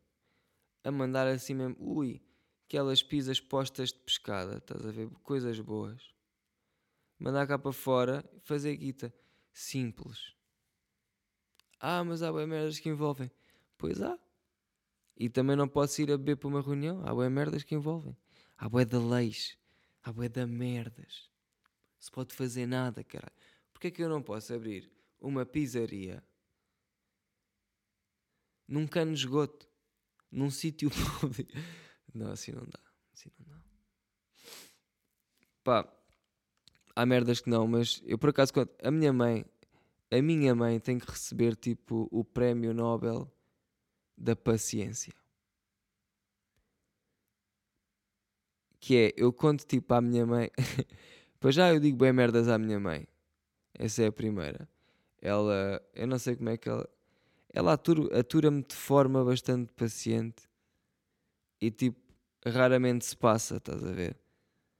a 0.82 0.90
mandar 0.90 1.28
assim 1.28 1.54
mesmo, 1.54 1.76
ui, 1.78 2.20
aquelas 2.66 3.00
pizzas 3.00 3.38
postas 3.38 3.92
de 3.92 4.00
pescada, 4.00 4.58
estás 4.58 4.84
a 4.84 4.90
ver? 4.90 5.08
Coisas 5.22 5.60
boas. 5.60 6.02
Mandar 7.16 7.46
cá 7.46 7.58
para 7.58 7.72
fora, 7.72 8.24
fazer 8.42 8.76
guita. 8.76 9.14
Simples. 9.52 10.34
Ah, 11.78 12.02
mas 12.02 12.22
há 12.22 12.32
bem 12.32 12.46
merdas 12.46 12.80
que 12.80 12.88
envolvem. 12.88 13.30
Pois 13.78 14.00
há. 14.02 14.18
E 15.16 15.28
também 15.28 15.54
não 15.54 15.68
posso 15.68 16.00
ir 16.02 16.10
a 16.10 16.16
beber 16.16 16.36
para 16.36 16.48
uma 16.48 16.62
reunião. 16.62 17.06
Há 17.06 17.14
bem 17.14 17.30
merdas 17.30 17.62
que 17.62 17.74
envolvem. 17.74 18.16
Há 18.56 18.68
bué 18.68 18.84
de 18.84 18.96
leis. 18.96 19.56
Há 20.02 20.12
bué 20.12 20.28
de 20.28 20.44
merdas. 20.46 21.30
Se 21.98 22.10
pode 22.10 22.34
fazer 22.34 22.66
nada, 22.66 23.04
caralho. 23.04 23.32
Porquê 23.72 23.88
é 23.88 23.90
que 23.90 24.02
eu 24.02 24.08
não 24.08 24.22
posso 24.22 24.54
abrir 24.54 24.90
uma 25.20 25.44
pizzaria 25.44 26.22
num 28.66 28.86
cano 28.86 29.12
de 29.12 29.18
esgoto? 29.18 29.68
Num 30.30 30.50
sítio 30.50 30.90
público? 31.20 31.52
Não, 32.14 32.30
assim 32.30 32.52
não 32.52 32.64
dá. 32.64 32.80
Assim 33.12 33.30
não 33.38 33.46
dá. 33.46 33.60
Pá, 35.64 35.92
há 36.94 37.04
merdas 37.04 37.40
que 37.40 37.50
não, 37.50 37.66
mas 37.66 38.00
eu 38.04 38.16
por 38.16 38.30
acaso, 38.30 38.52
a 38.82 38.90
minha 38.90 39.12
mãe, 39.12 39.44
a 40.10 40.22
minha 40.22 40.54
mãe 40.54 40.78
tem 40.78 40.98
que 40.98 41.10
receber 41.10 41.56
tipo 41.56 42.08
o 42.10 42.24
prémio 42.24 42.72
Nobel 42.72 43.30
da 44.16 44.36
paciência. 44.36 45.12
Que 48.78 48.96
é, 48.96 49.14
eu 49.16 49.32
conto 49.32 49.66
tipo 49.66 49.92
à 49.92 50.00
minha 50.00 50.24
mãe, 50.24 50.50
pois 51.38 51.54
já 51.54 51.72
eu 51.72 51.80
digo 51.80 51.98
bem 51.98 52.12
merdas 52.12 52.48
à 52.48 52.56
minha 52.56 52.78
mãe. 52.78 53.06
Essa 53.74 54.02
é 54.04 54.06
a 54.06 54.12
primeira. 54.12 54.68
Ela, 55.20 55.82
eu 55.94 56.06
não 56.06 56.18
sei 56.18 56.36
como 56.36 56.48
é 56.48 56.56
que 56.56 56.68
ela, 56.68 56.88
ela 57.52 57.72
atura-me 57.74 58.08
atura 58.18 58.50
de 58.50 58.74
forma 58.74 59.24
bastante 59.24 59.72
paciente 59.72 60.48
e 61.60 61.70
tipo, 61.70 62.00
raramente 62.46 63.04
se 63.04 63.16
passa, 63.16 63.56
estás 63.56 63.84
a 63.84 63.92
ver? 63.92 64.16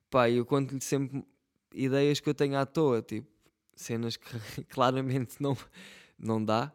Pá, 0.09 0.31
eu 0.31 0.47
conto-lhe 0.47 0.81
sempre 0.81 1.25
ideias 1.73 2.21
que 2.21 2.29
eu 2.29 2.35
tenho 2.35 2.57
à 2.57 2.65
toa, 2.65 3.03
tipo, 3.03 3.29
cenas 3.75 4.17
que 4.17 4.27
claramente 4.71 5.41
não, 5.41 5.57
não 6.19 6.43
dá, 6.43 6.73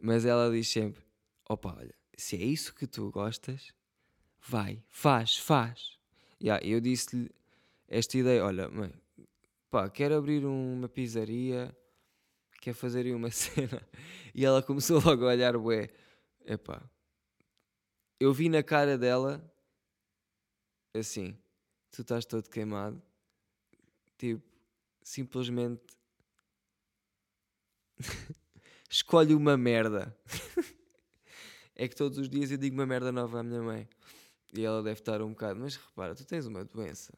mas 0.00 0.24
ela 0.24 0.50
diz 0.50 0.68
sempre: 0.68 1.02
opa, 1.48 1.76
olha, 1.78 1.94
se 2.16 2.36
é 2.36 2.44
isso 2.44 2.74
que 2.74 2.86
tu 2.86 3.10
gostas, 3.10 3.74
vai, 4.40 4.82
faz, 4.90 5.36
faz. 5.36 5.98
Yeah, 6.42 6.64
eu 6.66 6.80
disse-lhe 6.80 7.30
esta 7.86 8.16
ideia: 8.18 8.44
olha, 8.44 8.68
mãe, 8.68 8.92
pá, 9.70 9.88
quero 9.88 10.16
abrir 10.16 10.44
uma 10.44 10.88
pizzaria, 10.88 11.74
quer 12.64 12.72
fazer 12.72 13.04
aí 13.04 13.14
uma 13.14 13.30
cena. 13.30 13.86
E 14.34 14.44
ela 14.44 14.62
começou 14.62 14.98
logo 15.00 15.24
a 15.24 15.28
olhar, 15.28 15.54
ué, 15.56 15.90
epá, 16.46 16.82
eu 18.18 18.32
vi 18.32 18.48
na 18.48 18.62
cara 18.62 18.96
dela 18.96 19.44
assim, 20.94 21.36
tu 21.90 22.00
estás 22.00 22.24
todo 22.24 22.48
queimado, 22.48 23.02
tipo, 24.16 24.42
simplesmente 25.02 25.82
escolhe 28.88 29.34
uma 29.34 29.58
merda. 29.58 30.16
é 31.76 31.86
que 31.86 31.94
todos 31.94 32.16
os 32.16 32.30
dias 32.30 32.50
eu 32.50 32.56
digo 32.56 32.76
uma 32.76 32.86
merda 32.86 33.12
nova 33.12 33.40
à 33.40 33.42
minha 33.42 33.60
mãe 33.60 33.86
e 34.54 34.64
ela 34.64 34.82
deve 34.82 35.00
estar 35.00 35.20
um 35.20 35.30
bocado, 35.30 35.60
mas 35.60 35.76
repara, 35.76 36.14
tu 36.14 36.24
tens 36.24 36.46
uma 36.46 36.64
doença, 36.64 37.12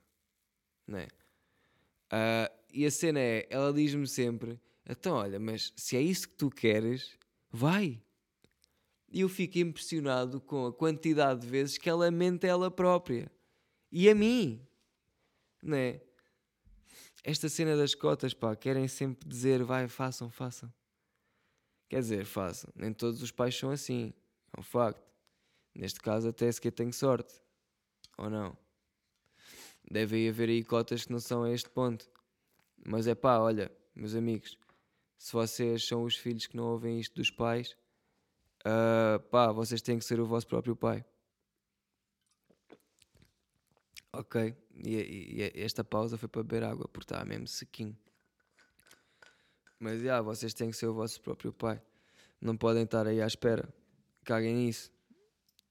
não 0.86 0.98
é? 0.98 1.06
Uh, 2.06 2.56
e 2.72 2.84
a 2.84 2.90
cena 2.90 3.20
é, 3.20 3.46
ela 3.50 3.72
diz-me 3.72 4.08
sempre: 4.08 4.60
então 4.88 5.14
olha, 5.14 5.38
mas 5.38 5.72
se 5.76 5.96
é 5.96 6.00
isso 6.00 6.28
que 6.28 6.34
tu 6.34 6.50
queres, 6.50 7.18
vai. 7.50 8.02
E 9.10 9.20
eu 9.20 9.28
fico 9.28 9.58
impressionado 9.58 10.40
com 10.40 10.66
a 10.66 10.72
quantidade 10.72 11.40
de 11.40 11.46
vezes 11.46 11.78
que 11.78 11.88
ela 11.88 12.10
mente 12.10 12.46
ela 12.46 12.70
própria. 12.70 13.30
E 13.90 14.08
a 14.08 14.14
mim. 14.14 14.60
Né? 15.62 16.00
esta 17.26 17.48
cena 17.48 17.76
das 17.76 17.92
cotas, 17.92 18.32
pá, 18.32 18.54
querem 18.54 18.86
sempre 18.86 19.28
dizer, 19.28 19.64
vai, 19.64 19.88
façam, 19.88 20.30
façam. 20.30 20.72
Quer 21.88 21.98
dizer, 21.98 22.24
façam. 22.24 22.70
Nem 22.76 22.92
todos 22.92 23.20
os 23.20 23.32
pais 23.32 23.52
são 23.58 23.72
assim. 23.72 24.14
É 24.56 24.60
um 24.60 24.62
facto. 24.62 25.02
Neste 25.74 25.98
caso, 25.98 26.28
até 26.28 26.50
sequer 26.52 26.70
tenho 26.70 26.92
sorte. 26.92 27.34
Ou 28.16 28.30
não? 28.30 28.56
Deve 29.90 30.28
haver 30.28 30.48
aí 30.48 30.62
cotas 30.62 31.04
que 31.04 31.10
não 31.10 31.18
são 31.18 31.42
a 31.42 31.50
este 31.50 31.68
ponto. 31.68 32.08
Mas 32.86 33.08
é 33.08 33.14
pá, 33.16 33.38
olha, 33.40 33.72
meus 33.92 34.14
amigos, 34.14 34.56
se 35.18 35.32
vocês 35.32 35.86
são 35.86 36.04
os 36.04 36.16
filhos 36.16 36.46
que 36.46 36.56
não 36.56 36.64
ouvem 36.64 37.00
isto 37.00 37.14
dos 37.14 37.30
pais, 37.30 37.76
uh, 38.66 39.20
pá, 39.30 39.50
vocês 39.50 39.80
têm 39.80 39.98
que 39.98 40.04
ser 40.04 40.20
o 40.20 40.26
vosso 40.26 40.46
próprio 40.46 40.76
pai. 40.76 41.04
Ok, 44.12 44.56
e, 44.74 44.94
e, 44.94 45.36
e 45.38 45.62
esta 45.62 45.84
pausa 45.84 46.16
foi 46.16 46.28
para 46.28 46.42
beber 46.42 46.64
água, 46.64 46.88
porque 46.88 47.04
estava 47.04 47.24
mesmo 47.24 47.46
sequinho. 47.46 47.96
Mas 49.78 50.00
yeah, 50.00 50.22
vocês 50.22 50.54
têm 50.54 50.70
que 50.70 50.76
ser 50.76 50.86
o 50.86 50.94
vosso 50.94 51.20
próprio 51.20 51.52
pai. 51.52 51.82
Não 52.40 52.56
podem 52.56 52.84
estar 52.84 53.06
aí 53.06 53.20
à 53.20 53.26
espera. 53.26 53.68
Caguem 54.24 54.54
nisso. 54.54 54.90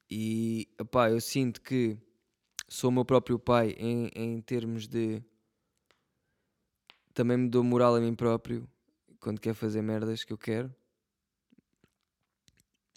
E, 0.10 0.70
pá, 0.92 1.10
eu 1.10 1.20
sinto 1.20 1.60
que 1.62 1.98
sou 2.68 2.92
o 2.92 2.94
meu 2.94 3.04
próprio 3.04 3.40
pai 3.40 3.76
em, 3.78 4.12
em 4.16 4.42
termos 4.42 4.88
de. 4.88 5.24
Também 7.16 7.38
me 7.38 7.50
dou 7.50 7.64
moral 7.64 7.96
a 7.96 8.00
mim 8.00 8.14
próprio 8.14 8.70
quando 9.26 9.40
quer 9.40 9.56
fazer 9.56 9.82
merdas 9.82 10.24
que 10.24 10.32
eu 10.32 10.38
quero. 10.38 10.72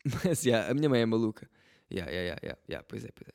Mas, 0.22 0.44
yeah, 0.44 0.70
a 0.70 0.74
minha 0.74 0.86
mãe 0.86 1.00
é 1.00 1.06
maluca. 1.06 1.48
Yeah, 1.90 2.12
yeah, 2.12 2.38
yeah, 2.44 2.60
yeah, 2.68 2.86
pois 2.86 3.02
é, 3.02 3.08
pois 3.14 3.30
é. 3.30 3.32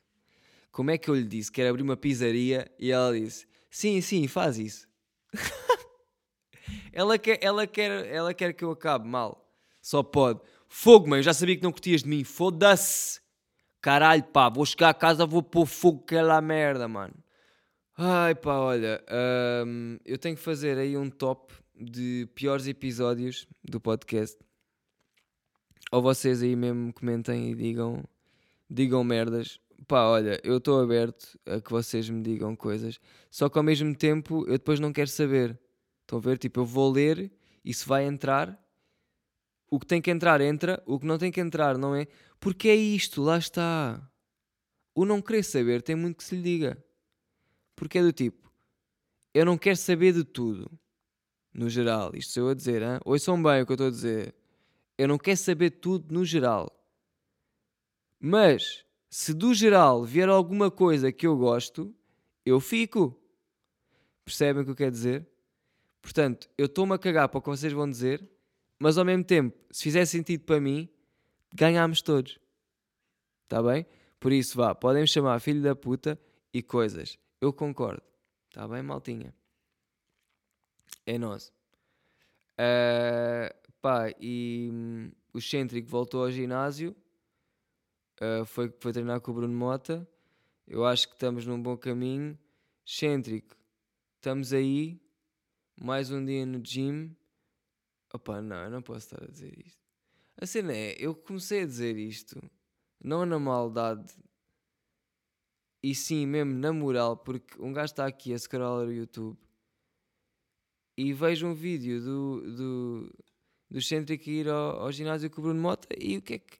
Como 0.70 0.92
é 0.92 0.96
que 0.96 1.10
eu 1.10 1.16
lhe 1.16 1.24
disse? 1.24 1.50
Quero 1.50 1.70
abrir 1.70 1.82
uma 1.82 1.96
pizzaria 1.96 2.70
e 2.78 2.92
ela 2.92 3.12
disse: 3.18 3.48
Sim, 3.68 4.00
sim, 4.00 4.28
faz 4.28 4.58
isso. 4.58 4.88
ela, 6.92 7.18
quer, 7.18 7.40
ela, 7.42 7.66
quer, 7.66 8.06
ela 8.06 8.32
quer 8.32 8.52
que 8.52 8.62
eu 8.62 8.70
acabe 8.70 9.08
mal. 9.08 9.44
Só 9.82 10.00
pode. 10.04 10.40
Fogo, 10.68 11.08
mãe, 11.08 11.18
eu 11.18 11.24
já 11.24 11.34
sabia 11.34 11.56
que 11.56 11.64
não 11.64 11.72
curtias 11.72 12.04
de 12.04 12.08
mim. 12.08 12.22
Foda-se. 12.22 13.20
Caralho, 13.80 14.22
pá, 14.22 14.48
vou 14.48 14.64
chegar 14.64 14.90
a 14.90 14.94
casa, 14.94 15.26
vou 15.26 15.42
pôr 15.42 15.66
fogo 15.66 16.04
aquela 16.04 16.40
merda, 16.40 16.86
mano. 16.86 17.14
Ai, 17.98 18.36
pá, 18.36 18.54
olha, 18.54 19.04
hum, 19.66 19.98
eu 20.04 20.16
tenho 20.16 20.36
que 20.36 20.42
fazer 20.42 20.78
aí 20.78 20.96
um 20.96 21.10
top 21.10 21.63
de 21.74 22.28
piores 22.34 22.66
episódios 22.66 23.46
do 23.62 23.80
podcast. 23.80 24.38
Ou 25.90 26.02
vocês 26.02 26.42
aí 26.42 26.56
mesmo 26.56 26.92
comentem 26.92 27.50
e 27.50 27.54
digam, 27.54 28.02
digam 28.70 29.02
merdas. 29.04 29.60
Pá, 29.86 30.04
olha, 30.04 30.40
eu 30.42 30.58
estou 30.58 30.80
aberto 30.80 31.38
a 31.44 31.60
que 31.60 31.70
vocês 31.70 32.08
me 32.08 32.22
digam 32.22 32.56
coisas, 32.56 32.98
só 33.30 33.48
que 33.48 33.58
ao 33.58 33.64
mesmo 33.64 33.94
tempo 33.94 34.44
eu 34.46 34.52
depois 34.52 34.80
não 34.80 34.92
quero 34.92 35.10
saber. 35.10 35.58
Estão 36.02 36.18
a 36.18 36.22
ver? 36.22 36.38
Tipo, 36.38 36.60
eu 36.60 36.64
vou 36.64 36.90
ler 36.90 37.32
e 37.64 37.74
se 37.74 37.86
vai 37.86 38.04
entrar, 38.04 38.58
o 39.70 39.78
que 39.80 39.86
tem 39.86 40.00
que 40.00 40.10
entrar, 40.10 40.40
entra, 40.40 40.82
o 40.86 40.98
que 40.98 41.06
não 41.06 41.18
tem 41.18 41.32
que 41.32 41.40
entrar, 41.40 41.76
não 41.76 41.94
é? 41.94 42.06
Porque 42.38 42.68
é 42.68 42.76
isto, 42.76 43.22
lá 43.22 43.38
está. 43.38 44.00
O 44.94 45.04
não 45.04 45.20
querer 45.20 45.42
saber 45.42 45.82
tem 45.82 45.96
muito 45.96 46.18
que 46.18 46.24
se 46.24 46.36
lhe 46.36 46.42
diga. 46.42 46.82
Porque 47.74 47.98
é 47.98 48.02
do 48.02 48.12
tipo, 48.12 48.50
eu 49.32 49.44
não 49.44 49.58
quero 49.58 49.76
saber 49.76 50.12
de 50.12 50.24
tudo 50.24 50.70
no 51.54 51.70
geral. 51.70 52.10
Isto 52.14 52.32
sou 52.32 52.42
eu 52.44 52.48
a 52.50 52.54
dizer, 52.54 52.82
hein? 52.82 52.98
ouçam 53.04 53.40
bem 53.40 53.62
o 53.62 53.66
que 53.66 53.72
eu 53.72 53.74
estou 53.74 53.86
a 53.86 53.90
dizer. 53.90 54.34
Eu 54.98 55.08
não 55.08 55.16
quero 55.16 55.36
saber 55.36 55.70
tudo 55.70 56.12
no 56.12 56.24
geral. 56.24 56.70
Mas, 58.20 58.84
se 59.08 59.32
do 59.32 59.54
geral 59.54 60.04
vier 60.04 60.28
alguma 60.28 60.70
coisa 60.70 61.12
que 61.12 61.26
eu 61.26 61.36
gosto, 61.36 61.94
eu 62.44 62.60
fico. 62.60 63.16
Percebem 64.24 64.62
o 64.62 64.64
que 64.64 64.70
eu 64.72 64.76
quero 64.76 64.90
dizer? 64.90 65.26
Portanto, 66.02 66.50
eu 66.58 66.66
estou-me 66.66 66.94
a 66.94 66.98
cagar 66.98 67.28
para 67.28 67.38
o 67.38 67.42
que 67.42 67.48
vocês 67.48 67.72
vão 67.72 67.88
dizer, 67.88 68.26
mas 68.78 68.98
ao 68.98 69.04
mesmo 69.04 69.24
tempo, 69.24 69.56
se 69.70 69.84
fizer 69.84 70.04
sentido 70.04 70.44
para 70.44 70.60
mim, 70.60 70.88
ganhámos 71.54 72.02
todos. 72.02 72.38
Está 73.44 73.62
bem? 73.62 73.86
Por 74.18 74.32
isso, 74.32 74.56
vá, 74.56 74.74
podem 74.74 75.02
me 75.02 75.08
chamar 75.08 75.38
filho 75.40 75.62
da 75.62 75.76
puta 75.76 76.18
e 76.52 76.62
coisas. 76.62 77.18
Eu 77.40 77.52
concordo. 77.52 78.02
Está 78.48 78.66
bem, 78.66 78.82
maltinha? 78.82 79.34
É 81.06 81.18
nosso. 81.18 81.52
Uh, 82.54 83.52
pá, 83.80 84.10
e 84.20 84.70
um, 84.72 85.10
o 85.32 85.40
Cêntrico 85.40 85.88
voltou 85.88 86.22
ao 86.22 86.30
ginásio, 86.30 86.94
uh, 88.20 88.44
foi, 88.44 88.72
foi 88.80 88.92
treinar 88.92 89.20
com 89.20 89.30
o 89.30 89.34
Bruno 89.34 89.54
Mota. 89.54 90.08
Eu 90.66 90.84
acho 90.86 91.08
que 91.08 91.14
estamos 91.14 91.46
num 91.46 91.60
bom 91.60 91.76
caminho. 91.76 92.38
Cêntrico, 92.86 93.56
estamos 94.16 94.52
aí. 94.52 95.00
Mais 95.80 96.10
um 96.10 96.24
dia 96.24 96.46
no 96.46 96.64
gym. 96.64 97.14
Opa, 98.12 98.40
não, 98.40 98.64
eu 98.64 98.70
não 98.70 98.82
posso 98.82 99.06
estar 99.06 99.22
a 99.22 99.30
dizer 99.30 99.52
isto. 99.58 99.82
A 100.36 100.46
cena 100.46 100.72
é, 100.72 100.94
eu 100.98 101.14
comecei 101.14 101.62
a 101.62 101.66
dizer 101.66 101.96
isto, 101.96 102.40
não 103.02 103.24
na 103.24 103.38
maldade, 103.38 104.12
e 105.82 105.94
sim 105.94 106.26
mesmo 106.26 106.54
na 106.54 106.72
moral, 106.72 107.16
porque 107.16 107.60
um 107.60 107.72
gajo 107.72 107.92
está 107.92 108.06
aqui 108.06 108.32
a 108.32 108.38
scrollar 108.38 108.86
o 108.86 108.92
YouTube 108.92 109.38
e 110.96 111.12
vejo 111.12 111.46
um 111.46 111.54
vídeo 111.54 112.00
do, 112.00 112.56
do, 112.56 113.14
do 113.70 113.82
Cêntrico 113.82 114.28
ir 114.28 114.48
ao, 114.48 114.82
ao, 114.82 114.92
ginásio 114.92 115.30
com 115.30 115.40
o 115.40 115.44
Bruno 115.44 115.60
Mota 115.60 115.88
e 115.98 116.16
o 116.16 116.22
que 116.22 116.34
é 116.34 116.38
que. 116.38 116.58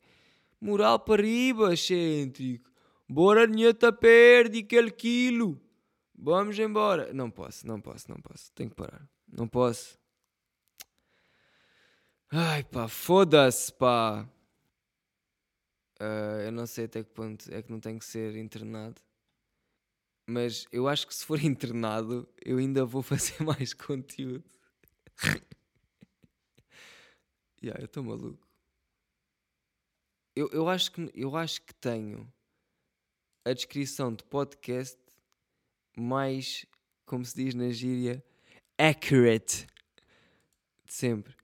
Moral 0.61 0.99
para 0.99 1.23
riba, 1.23 1.77
Cêntrico. 1.77 2.71
Bora, 3.09 3.47
ninheta, 3.47 3.93
perde 3.93 4.61
aquele 4.61 4.91
quilo. 4.91 5.61
Vamos 6.15 6.59
embora. 6.59 7.13
Não 7.13 7.31
posso, 7.31 7.67
não 7.67 7.81
posso, 7.81 8.11
não 8.11 8.21
posso. 8.21 8.51
Tenho 8.53 8.71
que 8.71 8.77
parar. 8.77 9.07
Não 9.31 9.47
posso. 9.47 9.99
Ai 12.31 12.65
pá, 12.65 12.89
foda-se, 12.89 13.73
pá. 13.73 14.29
Uh, 16.01 16.41
eu 16.47 16.53
não 16.53 16.67
sei 16.67 16.87
até 16.87 17.05
que 17.05 17.11
ponto 17.11 17.45
é 17.53 17.63
que 17.63 17.71
não 17.71 17.79
tenho 17.79 17.99
que 17.99 18.05
ser 18.05 18.37
internado. 18.37 19.01
Mas 20.27 20.67
eu 20.73 20.89
acho 20.89 21.07
que 21.07 21.15
se 21.15 21.25
for 21.25 21.39
internado, 21.45 22.29
eu 22.45 22.59
ainda 22.59 22.85
vou 22.85 23.03
fazer 23.03 23.41
mais 23.45 23.73
conteúdo. 23.75 24.45
yeah, 27.63 27.81
eu 27.81 27.87
estou 27.87 28.03
maluco. 28.03 28.47
Eu, 30.37 30.49
eu, 30.51 30.69
acho 30.69 30.91
que, 30.91 31.11
eu 31.15 31.37
acho 31.37 31.63
que 31.63 31.75
tenho 31.75 32.33
a 33.45 33.53
descrição 33.53 34.13
de 34.13 34.25
podcast 34.25 34.99
mais, 35.97 36.67
como 37.07 37.25
se 37.25 37.37
diz 37.37 37.55
na 37.55 37.71
gíria, 37.71 38.25
accurate 38.77 39.67
de 40.85 40.93
sempre. 40.93 41.37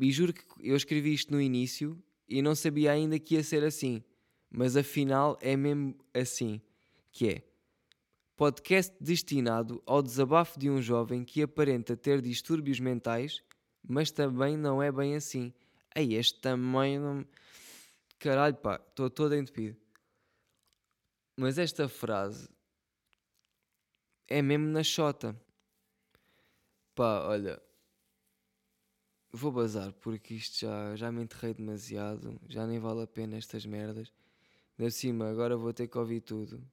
E 0.00 0.10
juro 0.12 0.32
que 0.32 0.44
eu 0.60 0.76
escrevi 0.76 1.12
isto 1.12 1.32
no 1.32 1.40
início 1.40 2.00
e 2.28 2.40
não 2.40 2.54
sabia 2.54 2.92
ainda 2.92 3.18
que 3.18 3.34
ia 3.34 3.42
ser 3.42 3.64
assim. 3.64 4.02
Mas 4.50 4.76
afinal 4.76 5.36
é 5.42 5.56
mesmo 5.56 5.94
assim. 6.14 6.60
Que 7.18 7.28
é 7.30 7.42
podcast 8.36 8.94
destinado 9.00 9.82
ao 9.84 10.00
desabafo 10.00 10.56
de 10.56 10.70
um 10.70 10.80
jovem 10.80 11.24
que 11.24 11.42
aparenta 11.42 11.96
ter 11.96 12.22
distúrbios 12.22 12.78
mentais, 12.78 13.42
mas 13.82 14.12
também 14.12 14.56
não 14.56 14.80
é 14.80 14.92
bem 14.92 15.16
assim. 15.16 15.52
Ei, 15.96 16.14
este 16.14 16.38
também 16.40 16.96
não. 16.96 17.26
Caralho, 18.20 18.54
pá, 18.54 18.80
estou 18.88 19.10
todo 19.10 19.34
entupido. 19.34 19.76
Mas 21.36 21.58
esta 21.58 21.88
frase 21.88 22.48
é 24.28 24.40
mesmo 24.40 24.68
na 24.68 24.84
chota. 24.84 25.36
Pá, 26.94 27.26
olha. 27.26 27.60
Vou 29.32 29.50
bazar 29.50 29.92
porque 29.94 30.34
isto 30.34 30.60
já, 30.60 30.94
já 30.94 31.10
me 31.10 31.24
enterrei 31.24 31.52
demasiado. 31.52 32.40
Já 32.48 32.64
nem 32.64 32.78
vale 32.78 33.02
a 33.02 33.08
pena 33.08 33.36
estas 33.36 33.66
merdas. 33.66 34.12
De 34.78 34.88
cima, 34.92 35.28
agora 35.28 35.56
vou 35.56 35.72
ter 35.72 35.88
que 35.88 35.98
ouvir 35.98 36.20
tudo. 36.20 36.64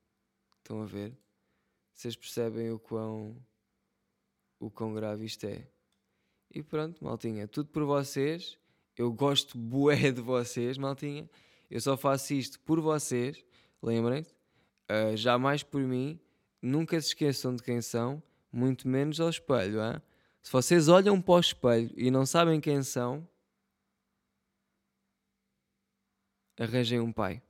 Estão 0.65 0.81
a 0.81 0.85
ver? 0.85 1.15
vocês 1.93 2.15
percebem 2.15 2.71
o 2.71 2.79
quão, 2.79 3.37
o 4.59 4.71
quão 4.71 4.95
grave 4.95 5.23
isto 5.23 5.45
é. 5.45 5.67
E 6.51 6.63
pronto, 6.63 7.03
maltinha, 7.03 7.47
tudo 7.47 7.69
por 7.69 7.83
vocês. 7.85 8.57
Eu 8.97 9.13
gosto 9.13 9.59
bué 9.59 10.11
de 10.11 10.21
vocês, 10.21 10.75
maltinha. 10.75 11.29
Eu 11.69 11.79
só 11.79 11.95
faço 11.95 12.33
isto 12.33 12.59
por 12.61 12.81
vocês, 12.81 13.45
lembrem-se. 13.79 14.33
Uh, 14.89 15.15
jamais 15.15 15.61
por 15.61 15.81
mim. 15.81 16.19
Nunca 16.59 16.99
se 16.99 17.09
esqueçam 17.09 17.55
de 17.55 17.61
quem 17.61 17.79
são, 17.79 18.23
muito 18.51 18.87
menos 18.87 19.19
ao 19.19 19.29
espelho. 19.29 19.79
Hein? 19.79 20.01
Se 20.41 20.51
vocês 20.51 20.87
olham 20.87 21.21
para 21.21 21.35
o 21.35 21.39
espelho 21.39 21.91
e 21.95 22.09
não 22.09 22.25
sabem 22.25 22.59
quem 22.59 22.81
são, 22.81 23.27
arranjem 26.59 26.99
um 27.01 27.11
pai. 27.11 27.43